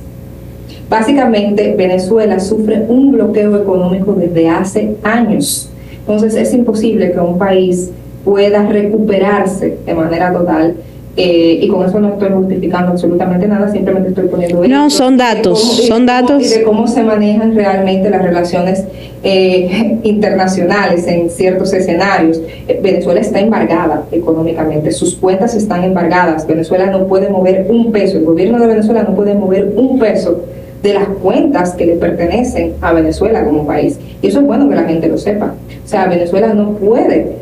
[0.88, 5.68] Básicamente, Venezuela sufre un bloqueo económico desde hace años.
[5.98, 7.90] Entonces, es imposible que un país
[8.24, 10.74] pueda recuperarse de manera total.
[11.18, 14.68] Eh, y con eso no estoy justificando absolutamente nada, simplemente estoy poniendo...
[14.68, 16.42] No, son datos, son datos.
[16.42, 18.84] Y de cómo se manejan realmente las relaciones
[19.22, 22.42] eh, internacionales en ciertos escenarios.
[22.68, 28.18] Eh, Venezuela está embargada económicamente, sus cuentas están embargadas, Venezuela no puede mover un peso,
[28.18, 30.42] el gobierno de Venezuela no puede mover un peso
[30.82, 33.98] de las cuentas que le pertenecen a Venezuela como país.
[34.22, 35.54] Y eso es bueno que la gente lo sepa.
[35.84, 37.32] O sea, Venezuela no puede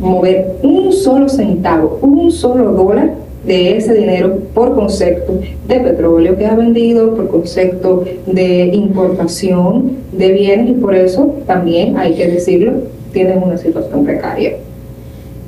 [0.00, 3.12] mover un solo centavo, un solo dólar
[3.46, 10.32] de ese dinero por concepto de petróleo que ha vendido, por concepto de importación de
[10.32, 12.72] bienes y por eso también hay que decirlo,
[13.12, 14.54] tienen una situación precaria.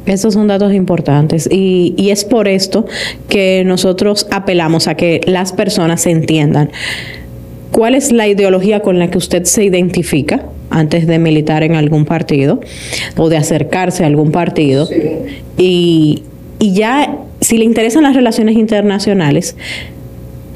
[0.05, 2.87] Esos son datos importantes y, y, es por esto
[3.29, 6.71] que nosotros apelamos a que las personas se entiendan.
[7.71, 12.05] ¿Cuál es la ideología con la que usted se identifica antes de militar en algún
[12.05, 12.61] partido
[13.17, 14.89] o de acercarse a algún partido?
[15.59, 16.23] Y,
[16.59, 19.57] y ya, si le interesan las relaciones internacionales,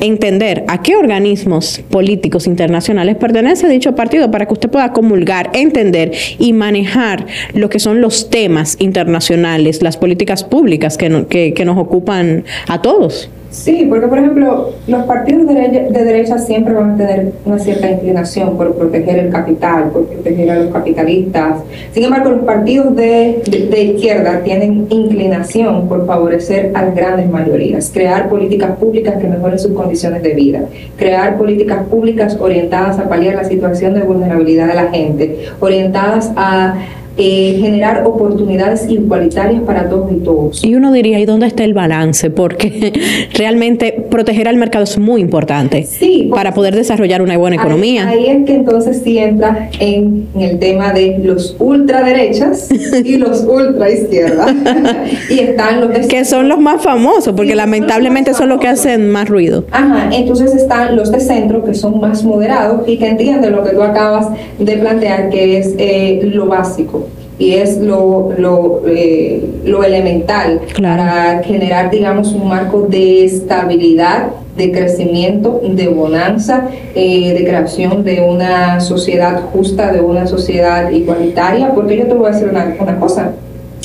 [0.01, 6.12] entender a qué organismos políticos internacionales pertenece dicho partido para que usted pueda comulgar, entender
[6.38, 11.77] y manejar lo que son los temas internacionales, las políticas públicas que, que, que nos
[11.79, 13.31] ocupan a todos.
[13.51, 18.57] Sí, porque por ejemplo, los partidos de derecha, siempre van a tener una cierta inclinación
[18.57, 21.57] por proteger el capital, por proteger a los capitalistas.
[21.93, 27.91] Sin embargo, los partidos de, de, izquierda tienen inclinación por favorecer a las grandes mayorías,
[27.93, 30.65] crear políticas públicas que mejoren sus condiciones de vida,
[30.97, 36.77] crear políticas públicas orientadas a paliar la situación de vulnerabilidad de la gente, orientadas a
[37.22, 40.64] eh, generar oportunidades igualitarias para todos y todos.
[40.64, 42.30] Y uno diría, ¿y dónde está el balance?
[42.30, 45.87] Porque realmente proteger al mercado es muy importante
[46.30, 48.09] para poder desarrollar una buena economía.
[48.09, 52.70] Ahí, es que entonces sí entra en, el tema de los ultraderechas
[53.04, 54.54] y los ultraizquierdas.
[55.30, 59.28] y están los Que son los más famosos, porque lamentablemente son los que hacen más
[59.28, 59.64] ruido.
[59.72, 63.70] Ajá, entonces están los de centro, que son más moderados y que entienden lo que
[63.70, 64.28] tú acabas
[64.59, 67.10] de plantear, que es eh, lo básico
[67.40, 74.70] y es lo, lo, eh, lo elemental para generar, digamos, un marco de estabilidad, de
[74.70, 81.96] crecimiento, de bonanza, eh, de creación de una sociedad justa, de una sociedad igualitaria, porque
[81.96, 83.33] yo te voy a decir una, una cosa,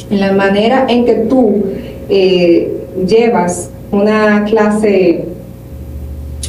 [0.10, 1.64] la manera en que tú
[2.10, 2.74] eh,
[3.08, 5.24] llevas una clase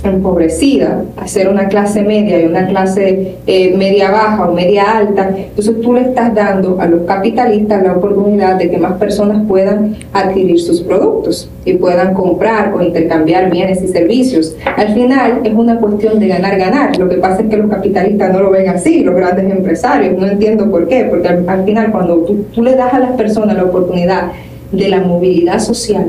[0.04, 5.80] empobrecida, hacer una clase media y una clase eh, media baja o media alta, entonces
[5.80, 10.60] tú le estás dando a los capitalistas la oportunidad de que más personas puedan adquirir
[10.60, 14.54] sus productos y puedan comprar o intercambiar bienes y servicios.
[14.76, 16.96] Al final es una cuestión de ganar-ganar.
[16.96, 20.16] Lo que pasa es que los capitalistas no lo ven así, los grandes empresarios.
[20.18, 23.56] No entiendo por qué, porque al, final cuando tú, tú le das a las personas
[23.56, 24.30] la oportunidad
[24.72, 26.06] de la movilidad social,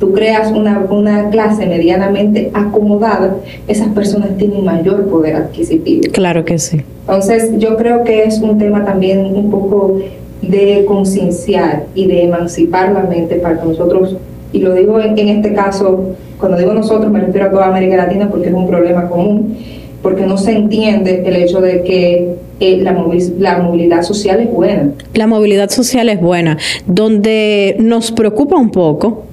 [0.00, 3.36] tú creas una, una, clase medianamente acomodada,
[3.68, 6.10] esas personas tienen mayor poder adquisitivo.
[6.12, 6.80] Claro que sí.
[7.02, 10.00] Entonces, yo creo que es un tema también un poco
[10.40, 14.16] de concienciar y de emancipar la mente para que nosotros,
[14.52, 18.30] y lo digo en, este caso, cuando digo nosotros me refiero a toda América Latina
[18.30, 19.58] porque es un problema común,
[20.02, 22.92] porque no se entiende el hecho de que eh, la,
[23.38, 24.92] la, movilidad social es buena.
[25.12, 26.56] La movilidad social es buena.
[26.86, 29.24] Donde nos preocupa un poco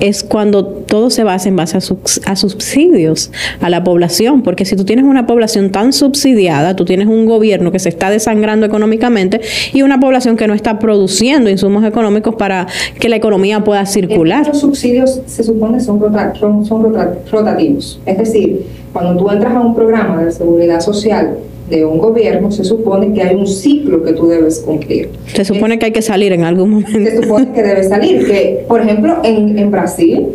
[0.00, 3.30] es cuando todo se basa en base a, subsidios
[3.60, 7.72] a la población, porque si tú tienes una población tan subsidiada, tú tienes un gobierno
[7.72, 9.40] que se está desangrando económicamente
[9.72, 12.66] y una población que no está produciendo insumos económicos para
[13.00, 14.46] que la economía pueda circular.
[14.46, 16.94] Los subsidios se supone son, son
[17.30, 21.36] rotativos, es decir, cuando tú entras a un programa de seguridad social
[21.68, 25.10] de un gobierno, se supone que hay un ciclo que tú debes cumplir.
[25.26, 27.10] Se supone que hay que salir en algún momento.
[27.10, 28.26] Se supone que debe salir.
[28.26, 30.28] Que, por ejemplo, en, en Brasil,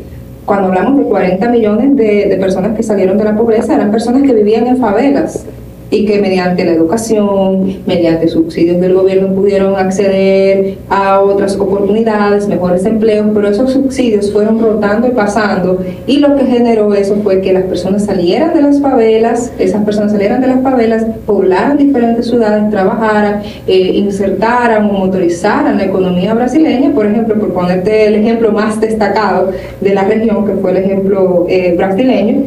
[0.46, 4.24] cuando hablamos de 40 millones de, de personas que salieron de la pobreza, eran personas
[4.24, 5.46] que vivían en favelas
[5.92, 12.86] y que mediante la educación, mediante subsidios del gobierno pudieron acceder a otras oportunidades, mejores
[12.86, 17.52] empleos, pero esos subsidios fueron rotando y pasando y lo que generó eso fue que
[17.52, 22.70] las personas salieran de las favelas, esas personas salieran de las favelas, poblaran diferentes ciudades,
[22.72, 28.80] trabajaran, eh, insertaran o motorizaran la economía brasileña, por ejemplo, por ponerte el ejemplo más
[28.80, 29.52] destacado
[29.82, 32.44] de la región, que fue el ejemplo eh, brasileño,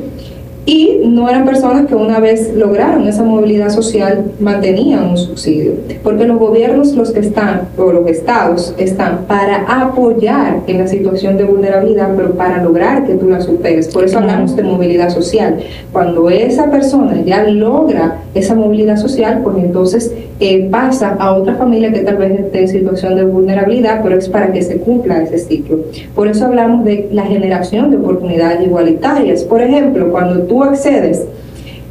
[0.66, 5.72] y no eran personas que una vez lograron esa movilidad social mantenían un subsidio,
[6.02, 11.36] porque los gobiernos los que están, o los estados están para apoyar en la situación
[11.36, 13.88] de vulnerabilidad, pero para lograr que tú la superes.
[13.88, 15.58] Por eso hablamos de movilidad social.
[15.92, 21.92] Cuando esa persona ya logra esa movilidad social, pues entonces eh, pasa a otra familia
[21.92, 25.38] que tal vez esté en situación de vulnerabilidad, pero es para que se cumpla ese
[25.38, 25.78] ciclo.
[26.14, 29.44] Por eso hablamos de la generación de oportunidades igualitarias.
[29.44, 31.24] Por ejemplo, cuando tú accedes,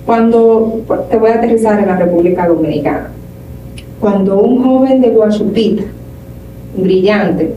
[0.06, 3.10] cuando te voy a aterrizar en la República Dominicana,
[4.00, 5.84] cuando un joven de Guachupita,
[6.76, 7.54] brillante,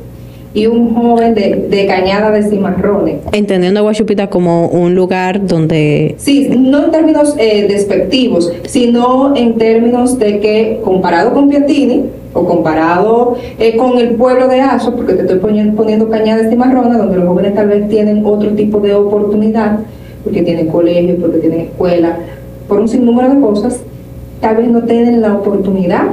[0.56, 3.16] y un joven de, Cañada de Cimarrones.
[3.32, 6.14] Entendiendo a Guachupita como un lugar donde...
[6.16, 12.46] Sí, no en términos eh, despectivos, sino en términos de que comparado con Piantini o
[12.46, 16.96] comparado eh, con el pueblo de Aso, porque te estoy poniendo, poniendo Cañada de Cimarrones,
[16.96, 19.80] donde los jóvenes tal vez tienen otro tipo de oportunidad,
[20.26, 22.18] porque tienen colegio, porque tienen escuela,
[22.66, 23.78] por un sinnúmero de cosas,
[24.40, 26.06] tal vez no tienen la oportunidad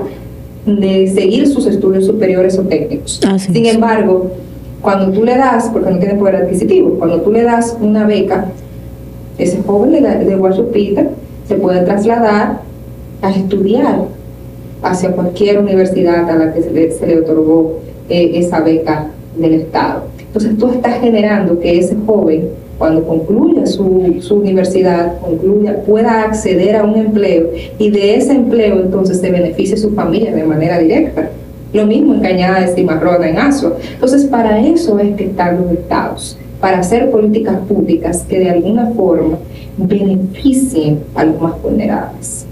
[0.68, 3.20] de seguir sus estudios superiores o técnicos.
[3.40, 4.30] Sin embargo,
[4.84, 8.50] cuando tú le das, porque no tiene poder adquisitivo, cuando tú le das una beca,
[9.40, 11.08] ese joven de, de
[11.48, 12.62] se puede trasladar
[13.24, 14.06] a estudiar
[14.84, 20.04] hacia cualquier universidad a la que se le, otorgó eh, esa beca del Estado.
[20.20, 22.50] Entonces tú estás generando que ese joven
[22.84, 28.82] cuando concluya su, su, universidad, concluya, pueda acceder a un empleo y de ese empleo
[28.82, 31.30] entonces se beneficie su familia de manera directa.
[31.72, 33.78] Lo mismo en Cañada de Cimarrona, en Aso.
[33.94, 38.88] Entonces, para eso es que están los estados, para hacer políticas públicas que de alguna
[38.88, 39.38] forma
[39.78, 42.46] beneficien a los más vulnerables.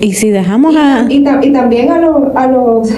[0.00, 1.06] Y si dejamos a...
[1.08, 2.90] Y, también a, los, a, los,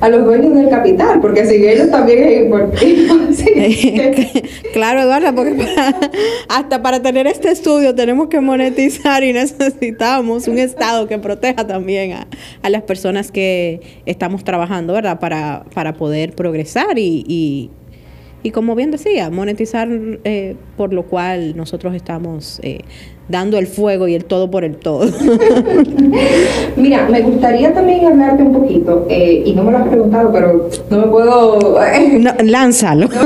[0.00, 2.84] a los dueños del capital, porque sin ellos también es importante.
[4.72, 5.66] claro, Eduardo, porque
[6.48, 12.12] hasta para tener este estudio tenemos que monetizar y necesitamos un Estado que proteja también
[12.12, 12.26] a,
[12.62, 15.18] a las personas que estamos trabajando, ¿verdad?
[15.18, 17.70] Para, para poder progresar y, y,
[18.44, 19.88] y como bien decía, monetizar
[20.22, 22.60] eh, por lo cual nosotros estamos...
[22.62, 22.78] Eh,
[23.28, 25.06] dando el fuego y el todo por el todo.
[26.76, 30.68] Mira, me gustaría también hablarte un poquito, eh, y no me lo has preguntado, pero
[30.90, 31.78] no me puedo...
[32.44, 33.08] lánzalo.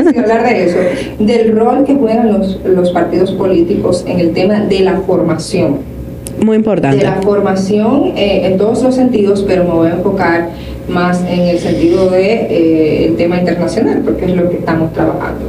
[0.00, 0.78] No, hablar de eso,
[1.18, 5.78] del rol que juegan los, los partidos políticos en el tema de la formación.
[6.44, 6.98] Muy importante.
[6.98, 10.50] De la formación eh, en todos los sentidos, pero me voy a enfocar
[10.90, 14.92] más en el sentido del de, eh, el tema internacional, porque es lo que estamos
[14.92, 15.46] trabajando.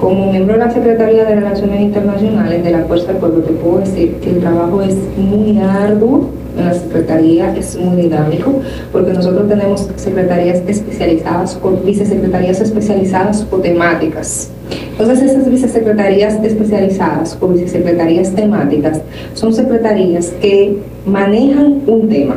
[0.00, 3.78] Como miembro de la Secretaría de Relaciones Internacionales de la Fuerza del Pueblo, te puedo
[3.78, 8.60] decir que el trabajo es muy arduo en la Secretaría, es muy dinámico,
[8.92, 14.50] porque nosotros tenemos secretarías especializadas, vicesecretarías especializadas o temáticas.
[14.90, 19.00] Entonces, esas vicesecretarías especializadas o vicesecretarías temáticas
[19.32, 22.36] son secretarías que manejan un tema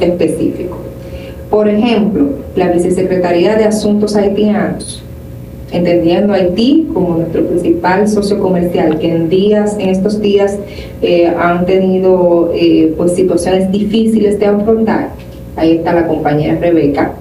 [0.00, 0.91] específico.
[1.52, 5.02] Por ejemplo, la vicesecretaría de Asuntos Haitianos
[5.70, 10.58] entendiendo Haití como nuestro principal socio comercial, que en días, en estos días
[11.02, 15.10] eh, han tenido eh, pues situaciones difíciles de afrontar.
[15.56, 17.12] Ahí está la compañera Rebeca.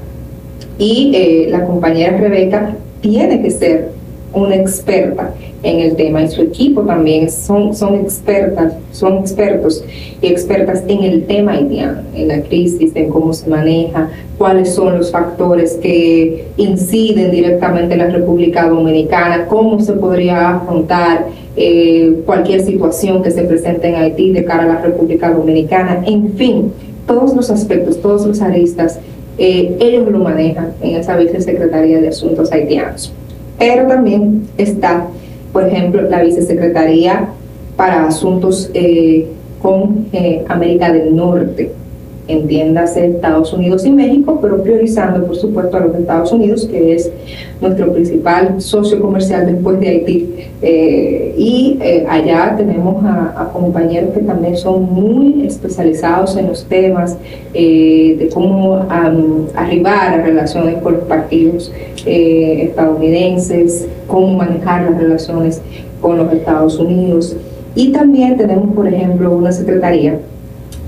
[0.77, 3.89] Y eh, la compañera Rebeca tiene que ser
[4.33, 9.83] una experta en el tema y su equipo también son, son expertas, son expertos
[10.21, 14.97] y expertas en el tema haitiano, en la crisis, en cómo se maneja, cuáles son
[14.97, 22.61] los factores que inciden directamente en la República Dominicana, cómo se podría afrontar eh, cualquier
[22.61, 26.71] situación que se presente en Haití de cara a la República Dominicana, en fin,
[27.05, 28.99] todos los aspectos, todos los aristas,
[29.37, 33.13] eh, ellos lo manejan en esa vicesecretaría de Asuntos Haitianos.
[33.61, 35.05] Pero también está,
[35.53, 37.27] por ejemplo, la vicesecretaría
[37.75, 39.27] para asuntos eh,
[39.61, 41.71] con eh, América del Norte
[42.27, 47.11] entiéndase Estados Unidos y México, pero priorizando, por supuesto, a los Estados Unidos, que es
[47.59, 50.35] nuestro principal socio comercial después de Haití.
[50.61, 57.17] Eh, y eh, allá tenemos a, compañeros que también son muy especializados en los temas
[57.53, 58.85] eh, de cómo
[59.55, 61.71] arribar a relaciones con los partidos
[62.05, 65.61] estadounidenses, cómo manejar las relaciones
[66.01, 67.35] con los Estados Unidos.
[67.75, 70.19] Y también tenemos, por ejemplo, una secretaría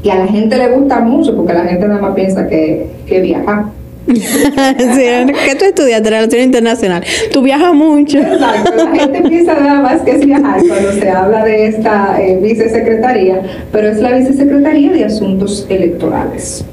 [0.04, 3.22] y a la gente le gusta mucho porque la gente nada más piensa que, que
[3.22, 3.72] viaja.
[4.06, 7.04] sí, ¿qué tú estudias de relación internacional?
[7.32, 8.20] Tú viajas mucho.
[8.20, 12.38] Exacto, la gente piensa nada más que es viajar cuando se habla de esta eh,
[12.42, 13.42] vicesecretaría,
[13.72, 16.66] pero es la vicesecretaría de asuntos electorales.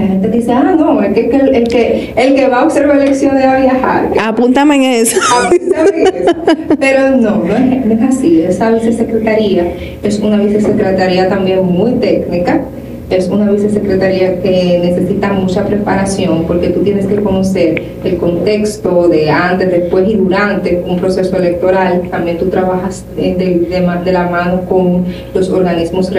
[0.00, 3.44] La gente dice, ah, no, el que, el, que, el que va a observar elecciones
[3.44, 4.10] va a viajar.
[4.18, 5.18] Apúntame en eso.
[5.30, 6.34] Apúntame en eso.
[6.80, 8.40] Pero no, no es, así.
[8.40, 9.70] Esa vicesecretaría
[10.02, 12.62] es una vicesecretaría también muy técnica.
[13.10, 19.28] Es una vicesecretaría que necesita mucha preparación porque tú tienes que conocer el contexto de
[19.28, 22.08] antes, después y durante un proceso electoral.
[22.10, 26.10] También tú trabajas de, de, de la mano con los organismos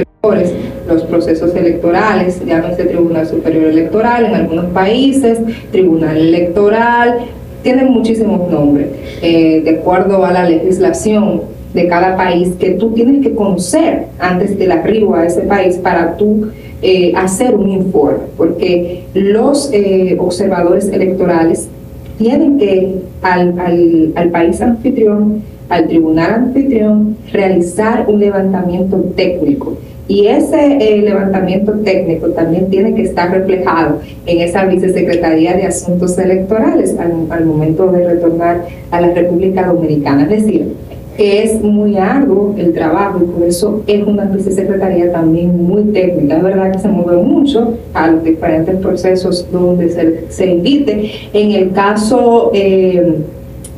[0.94, 5.39] los procesos electorales, llámese Tribunal Superior Electoral en algunos países,
[5.72, 7.20] Tribunal Electoral,
[7.64, 8.88] tienen muchísimos nombres,
[9.22, 11.42] eh, de acuerdo a la legislación
[11.74, 16.18] de cada país que tú tienes que conocer antes del arribo a ese país para
[16.18, 16.48] tú
[16.82, 21.70] eh, hacer un informe, porque los eh, observadores electorales
[22.18, 29.78] tienen que al, al, al país anfitrión, al tribunal anfitrión, realizar un levantamiento técnico
[30.08, 36.18] y ese eh, levantamiento técnico también tiene que estar reflejado en esa vicesecretaría de Asuntos
[36.18, 40.24] Electorales al, momento de retornar a la República Dominicana.
[40.24, 40.74] Es decir,
[41.16, 46.38] que es muy arduo el trabajo y por eso es una vicesecretaría también muy técnica.
[46.38, 51.12] Es verdad que se mueve mucho a los diferentes procesos donde se, se invite.
[51.34, 52.52] En el caso...
[52.54, 53.16] Eh,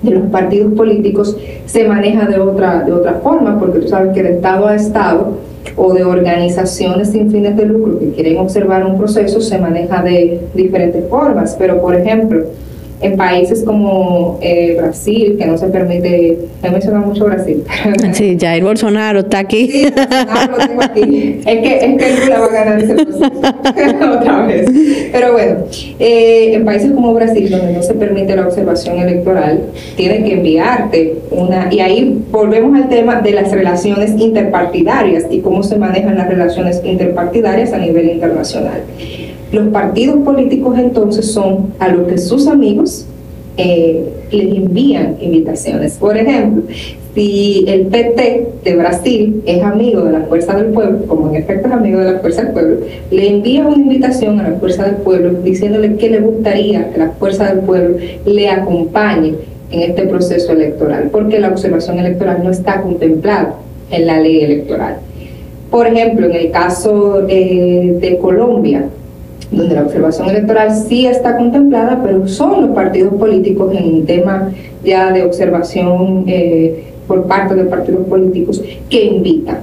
[0.03, 4.21] de los partidos políticos se maneja de otra, de otra forma, porque tú sabes que
[4.21, 5.37] de Estado a Estado
[5.75, 10.41] o de organizaciones sin fines de lucro que quieren observar un proceso se maneja de
[10.53, 12.45] diferentes formas, pero por ejemplo,
[13.01, 17.63] en países como eh, Brasil, que no se permite, he mencionado mucho Brasil.
[18.13, 19.67] Sí, Jair Bolsonaro está aquí.
[19.67, 21.41] Sí, Bolsonaro lo tengo aquí.
[21.45, 24.69] Es que, es que Lula va a ganar ese proceso otra vez.
[25.11, 25.55] Pero bueno,
[25.99, 29.61] eh, en países como Brasil, donde no se permite la observación electoral,
[29.95, 35.63] tienen que enviarte una, y ahí volvemos al tema de las relaciones interpartidarias y cómo
[35.63, 38.81] se manejan las relaciones interpartidarias a nivel internacional.
[39.53, 43.05] Los partidos políticos entonces son a los que sus amigos
[43.55, 45.93] eh, les envían invitaciones.
[45.99, 46.63] Por ejemplo,
[47.13, 51.67] si el PT de Brasil es amigo de la Fuerza del Pueblo, como en efecto
[51.67, 52.77] es amigo de la Fuerza del Pueblo,
[53.11, 57.11] le envía una invitación a la Fuerza del Pueblo diciéndole que le gustaría que la
[57.11, 59.35] Fuerza del Pueblo le acompañe
[59.69, 63.53] en este proceso electoral, porque la observación electoral no está contemplada
[63.91, 64.97] en la ley electoral.
[65.69, 68.87] Por ejemplo, en el caso de, de Colombia,
[69.55, 74.51] donde la observación electoral sí está contemplada, pero son los partidos políticos en tema
[74.83, 79.59] ya de observación eh, por parte de partidos políticos que invitan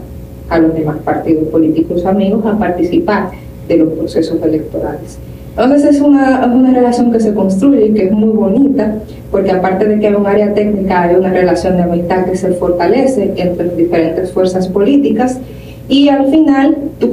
[0.48, 3.30] a los demás partidos políticos amigos a participar
[3.68, 5.18] de los procesos electorales.
[5.50, 8.96] Entonces es una, una relación que se construye y que es muy bonita,
[9.30, 12.52] porque aparte de que hay un área técnica, hay una relación de amistad que se
[12.52, 15.38] fortalece entre diferentes fuerzas políticas
[15.88, 17.10] y al final tú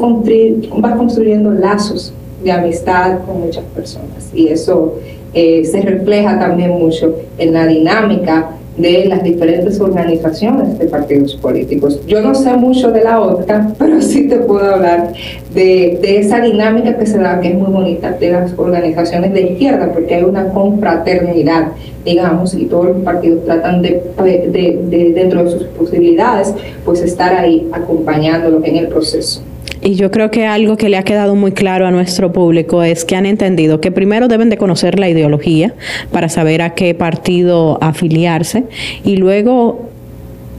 [0.78, 2.14] vas construyendo lazos
[2.48, 4.32] de amistad con muchas personas.
[4.34, 4.96] Y eso
[5.34, 12.00] eh, se refleja también mucho en la dinámica de las diferentes organizaciones de partidos políticos.
[12.08, 15.14] Yo no sé mucho de la otra, pero sí te puedo hablar
[15.54, 19.42] de, de, esa dinámica que se da, que es muy bonita, de las organizaciones de
[19.42, 21.70] izquierda, porque hay una confraternidad,
[22.06, 26.54] digamos, y todos los partidos tratan de, de, de dentro de sus posibilidades,
[26.86, 29.42] pues estar ahí acompañándolos en el proceso.
[29.82, 33.06] Y yo creo que algo que le ha quedado muy claro a nuestro público es
[33.06, 35.74] que han entendido que primero deben de conocer la ideología
[36.12, 38.64] para saber a qué partido afiliarse
[39.04, 39.90] y luego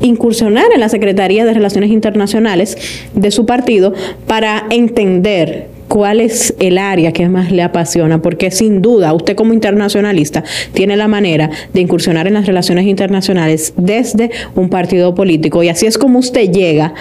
[0.00, 2.76] incursionar en la Secretaría de Relaciones Internacionales
[3.14, 3.92] de su partido
[4.26, 9.54] para entender cuál es el área que más le apasiona, porque sin duda usted como
[9.54, 15.70] internacionalista tiene la manera de incursionar en las relaciones internacionales desde un partido político y
[15.70, 16.94] así es como usted llega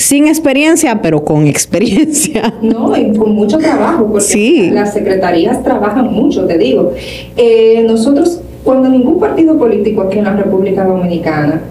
[0.00, 2.54] sin experiencia, pero con experiencia.
[2.62, 6.92] No, y con mucho trabajo, porque las secretarías trabajan mucho, te digo.
[7.36, 11.62] Eh, nosotros Cuando ningún partido político aquí en la República Dominicana,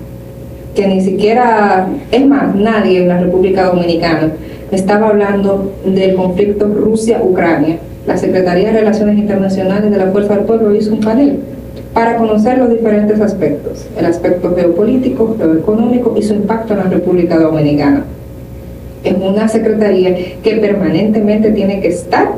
[0.75, 4.31] que ni siquiera, es más, nadie en la República Dominicana
[4.71, 7.77] estaba hablando del conflicto Rusia-Ucrania,
[8.07, 11.39] la Secretaría de Relaciones Internacionales de la Fuerza del Pueblo hizo un panel
[11.93, 17.37] para conocer los diferentes aspectos, el aspecto geopolítico, geoeconómico y su impacto en la República
[17.37, 18.03] Dominicana.
[19.03, 22.33] Es una secretaría que permanentemente tiene que estar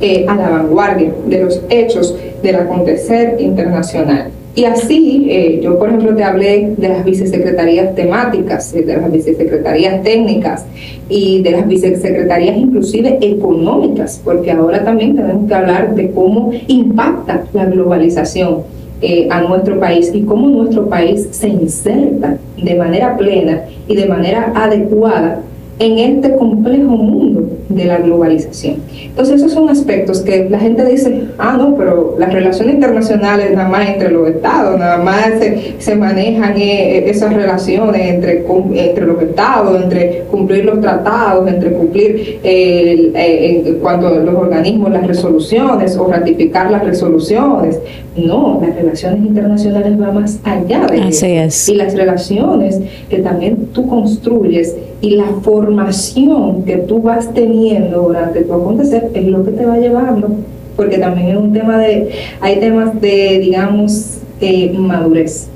[0.00, 4.30] eh, a la vanguardia de los hechos del acontecer internacional.
[4.54, 10.02] Y así, eh, yo por ejemplo te hablé de las vicesecretarías temáticas, de las vicesecretarías
[10.02, 10.64] técnicas
[11.10, 17.44] y de las vicesecretarías inclusive económicas, porque ahora también tenemos que hablar de cómo impacta
[17.52, 18.62] la globalización
[19.02, 24.06] eh, a nuestro país y cómo nuestro país se inserta de manera plena y de
[24.06, 25.42] manera adecuada
[25.78, 28.76] en este complejo mundo de la globalización.
[29.04, 33.68] Entonces esos son aspectos que la gente dice, ah, no, pero las relaciones internacionales nada
[33.68, 35.32] más entre los estados, nada más
[35.78, 41.72] se, manejan eh, eh, esas relaciones entre, entre los estados, entre cumplir los tratados, entre
[41.72, 47.78] cumplir eh, cuando los organismos las resoluciones o ratificar las resoluciones.
[48.16, 51.68] No, las relaciones internacionales van más allá de Así Es.
[51.68, 58.42] Y las relaciones que también tú construyes y la formación que tú vas teniendo durante
[58.42, 60.30] tu acontecer es lo que te va llevando,
[60.76, 65.48] porque también es un tema de, hay temas de, digamos, eh, madurez.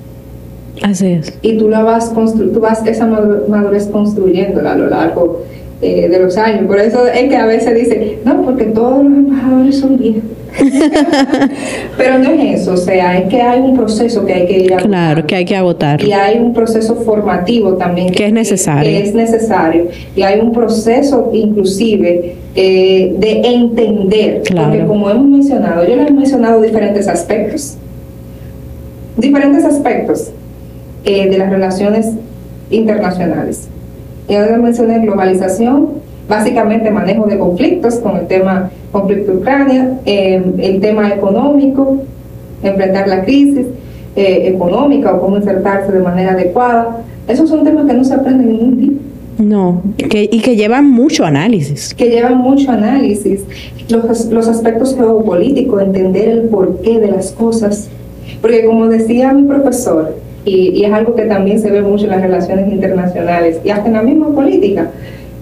[0.82, 1.32] Así es.
[1.42, 5.42] Y tú la vas constru tú vas esa madurez construyéndola a lo largo
[5.82, 6.66] eh, de los años.
[6.66, 10.22] Por eso es que a veces dice, no, porque todos los embajadores son viejos.
[11.96, 14.74] Pero no es eso, o sea, es que hay un proceso que hay que ir
[14.74, 16.02] a Claro, que hay que agotar.
[16.02, 18.90] Y hay un proceso formativo también que, es necesario.
[18.90, 19.86] Que es necesario.
[20.14, 26.12] Y hay un proceso inclusive eh, de entender, porque como hemos mencionado, yo les he
[26.12, 27.76] mencionado diferentes aspectos,
[29.16, 30.30] diferentes aspectos
[31.04, 32.10] eh, de las relaciones
[32.70, 33.68] internacionales.
[34.30, 35.88] Y ahora mencioné globalización,
[36.28, 41.96] básicamente manejo de conflictos con el tema conflicto Ucrania, em, el tema económico,
[42.62, 43.66] enfrentar la crisis
[44.14, 47.02] eh, económica o cómo insertarse de manera adecuada.
[47.26, 48.90] Esos son temas que no se aprenden en un día.
[49.38, 51.92] No, y que llevan mucho análisis.
[51.92, 53.40] Que llevan mucho análisis.
[53.88, 57.88] Los, los aspectos geopolíticos, entender el porqué de las cosas.
[58.40, 60.14] Porque como decía mi profesor,
[60.44, 63.94] y, es algo que también se ve mucho en las relaciones internacionales y hasta en
[63.94, 64.90] la misma política.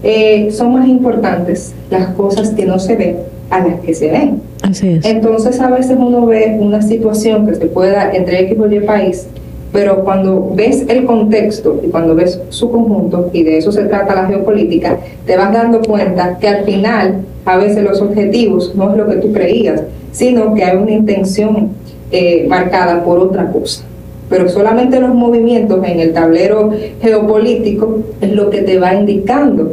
[0.02, 3.16] Eh, son más importantes las cosas que no se ven
[3.50, 4.40] a las que se ven.
[4.62, 5.04] Así es.
[5.04, 9.26] Entonces a veces uno ve una situación que se pueda entre X o Y país,
[9.72, 14.14] pero cuando ves el contexto y cuando ves su conjunto, y de eso se trata
[14.14, 18.96] la geopolítica, te vas dando cuenta que al final a veces los objetivos no es
[18.96, 19.82] lo que tú creías,
[20.12, 21.70] sino que hay una intención
[22.10, 23.84] eh, marcada por otra cosa
[24.28, 26.70] pero solamente los movimientos en el tablero
[27.00, 29.72] geopolítico es lo que te va indicando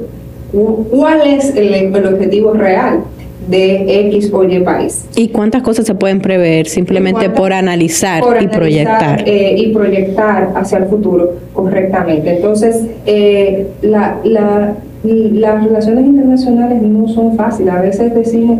[0.91, 3.01] cuál es el, objetivo real
[3.47, 5.05] de X o Y país.
[5.15, 9.23] ¿Y cuántas cosas se pueden prever simplemente por analizar y proyectar?
[9.27, 12.37] Eh, y proyectar hacia el futuro correctamente.
[12.37, 17.73] Entonces, eh, la, la, las relaciones internacionales no son fáciles.
[17.73, 18.59] A veces decimos,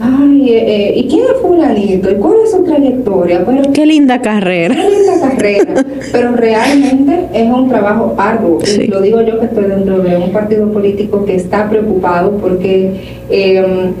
[0.00, 2.10] Ay, eh, eh, ¿y quién es fulanito?
[2.10, 3.44] ¿Y cuál es su trayectoria?
[3.72, 4.76] qué linda carrera.
[5.20, 5.84] Carrera.
[6.12, 8.58] Pero realmente es un trabajo arduo.
[8.62, 13.18] Y lo digo yo que estoy dentro de un partido político que está preocupado porque
[13.30, 13.92] em,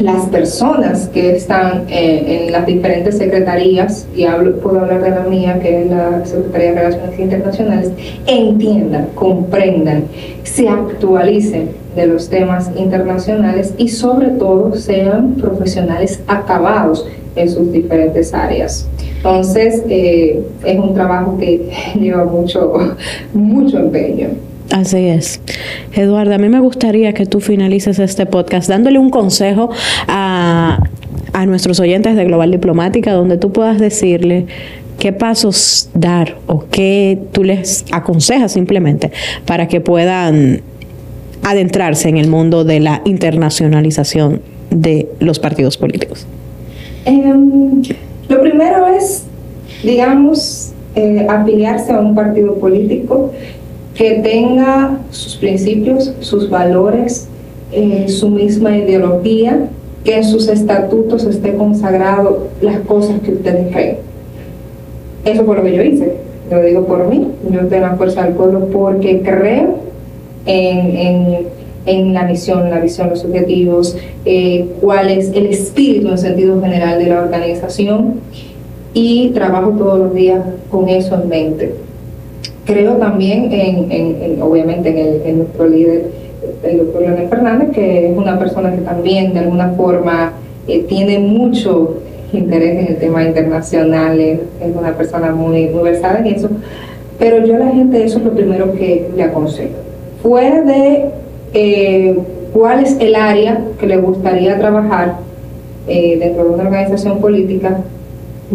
[0.00, 5.20] las personas que están eh, en las diferentes secretarías, y hablo, puedo hablar de la
[5.22, 7.90] mía, que es la Secretaría de Relaciones Internacionales,
[8.26, 10.04] entiendan, comprendan,
[10.44, 18.34] se actualicen de los temas internacionales y sobre todo sean profesionales acabados en sus diferentes
[18.34, 18.88] áreas.
[19.16, 21.70] Entonces, eh, es un trabajo que
[22.00, 22.74] lleva mucho,
[23.34, 24.28] mucho empeño.
[24.70, 25.40] Así es.
[25.92, 29.70] Eduardo, a mí me gustaría que tú finalices este podcast dándole un consejo
[30.08, 30.82] a,
[31.34, 34.46] a nuestros oyentes de Global Diplomática, donde tú puedas decirle
[34.98, 39.10] qué pasos dar o qué tú les aconsejas simplemente
[39.46, 40.62] para que puedan
[41.42, 44.40] adentrarse en el mundo de la internacionalización
[44.70, 46.26] de los partidos políticos?
[47.04, 47.82] Em,
[48.28, 49.24] lo primero es,
[49.82, 53.32] digamos, eh, afiliarse a un partido político
[53.94, 57.28] que tenga sus principios, sus valores,
[57.72, 59.68] eh, su misma ideología,
[60.04, 63.96] que en sus estatutos esté consagrado las cosas que ustedes creen.
[65.24, 66.14] Eso fue lo que yo hice,
[66.50, 69.91] lo digo por mí, yo tengo la fuerza del pueblo porque creo
[70.46, 71.46] en,
[71.86, 76.98] en, la misión, la visión, los objetivos, eh, cuál es el espíritu en sentido general
[76.98, 78.20] de la organización
[78.94, 80.40] y trabajo todos los días
[80.70, 81.74] con eso en mente.
[82.64, 86.10] Creo también en, obviamente en, el, en nuestro líder,
[86.62, 90.32] el doctor Leonel Fernández, que es una persona que también de alguna forma
[90.68, 91.96] eh, tiene mucho
[92.32, 94.38] interés en el tema internacional, es,
[94.74, 96.48] una persona muy, muy versada en eso,
[97.18, 99.74] pero yo a la gente eso es lo primero que le aconsejo.
[100.22, 101.10] Fuera de
[101.52, 102.16] eh,
[102.52, 105.16] cuál es el área que le gustaría trabajar
[105.88, 107.80] eh, dentro de una organización política,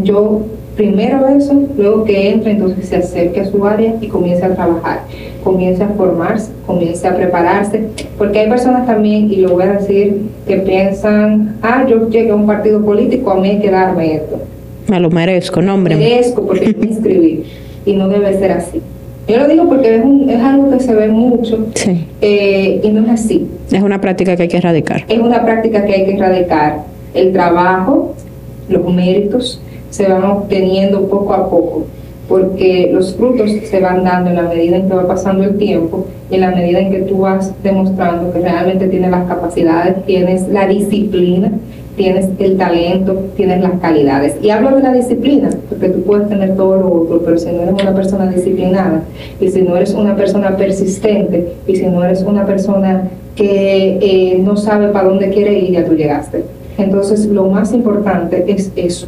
[0.01, 0.43] yo
[0.77, 5.01] primero eso, luego que entre, entonces se acerque a su área y comience a trabajar,
[5.43, 7.83] comience a formarse, comience a prepararse,
[8.17, 12.35] porque hay personas también, y lo voy a decir, que piensan, ah, yo llegué a
[12.35, 14.39] un partido político, a mí hay que darme esto.
[14.87, 15.95] Me lo merezco, nombre.
[15.95, 17.43] Merezco porque me inscribí,
[17.85, 18.81] y no debe ser así.
[19.27, 21.67] Yo lo digo porque es, es algo que se ve mucho
[22.21, 23.45] eh, y no es así.
[23.71, 25.03] Es una práctica que hay que erradicar.
[25.09, 26.83] Es una práctica que hay que erradicar.
[27.13, 28.13] El trabajo,
[28.69, 31.85] los méritos, se van obteniendo poco a poco,
[32.29, 36.05] porque los frutos se van dando en la medida en que va pasando el tiempo
[36.29, 40.47] y en la medida en que tú vas demostrando que realmente tienes las capacidades, tienes
[40.49, 41.51] la disciplina,
[41.97, 44.35] tienes el talento, tienes las calidades.
[44.41, 47.63] Y hablo de la disciplina, porque tú puedes tener todo lo otro, pero si no
[47.63, 49.01] eres una persona disciplinada,
[49.41, 54.39] y si no eres una persona persistente, y si no eres una persona que eh,
[54.39, 56.45] no sabe para dónde quiere ir, ya tú llegaste.
[56.77, 59.07] Entonces, lo más importante es eso,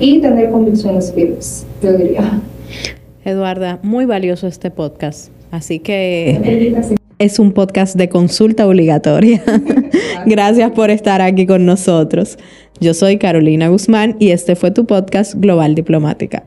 [0.00, 2.40] y tener convicciones firmes, yo diría.
[3.24, 5.30] Eduarda, muy valioso este podcast.
[5.50, 9.42] Así que es un podcast de consulta obligatoria.
[10.26, 12.38] Gracias por estar aquí con nosotros.
[12.80, 16.44] Yo soy Carolina Guzmán y este fue tu podcast Global Diplomática.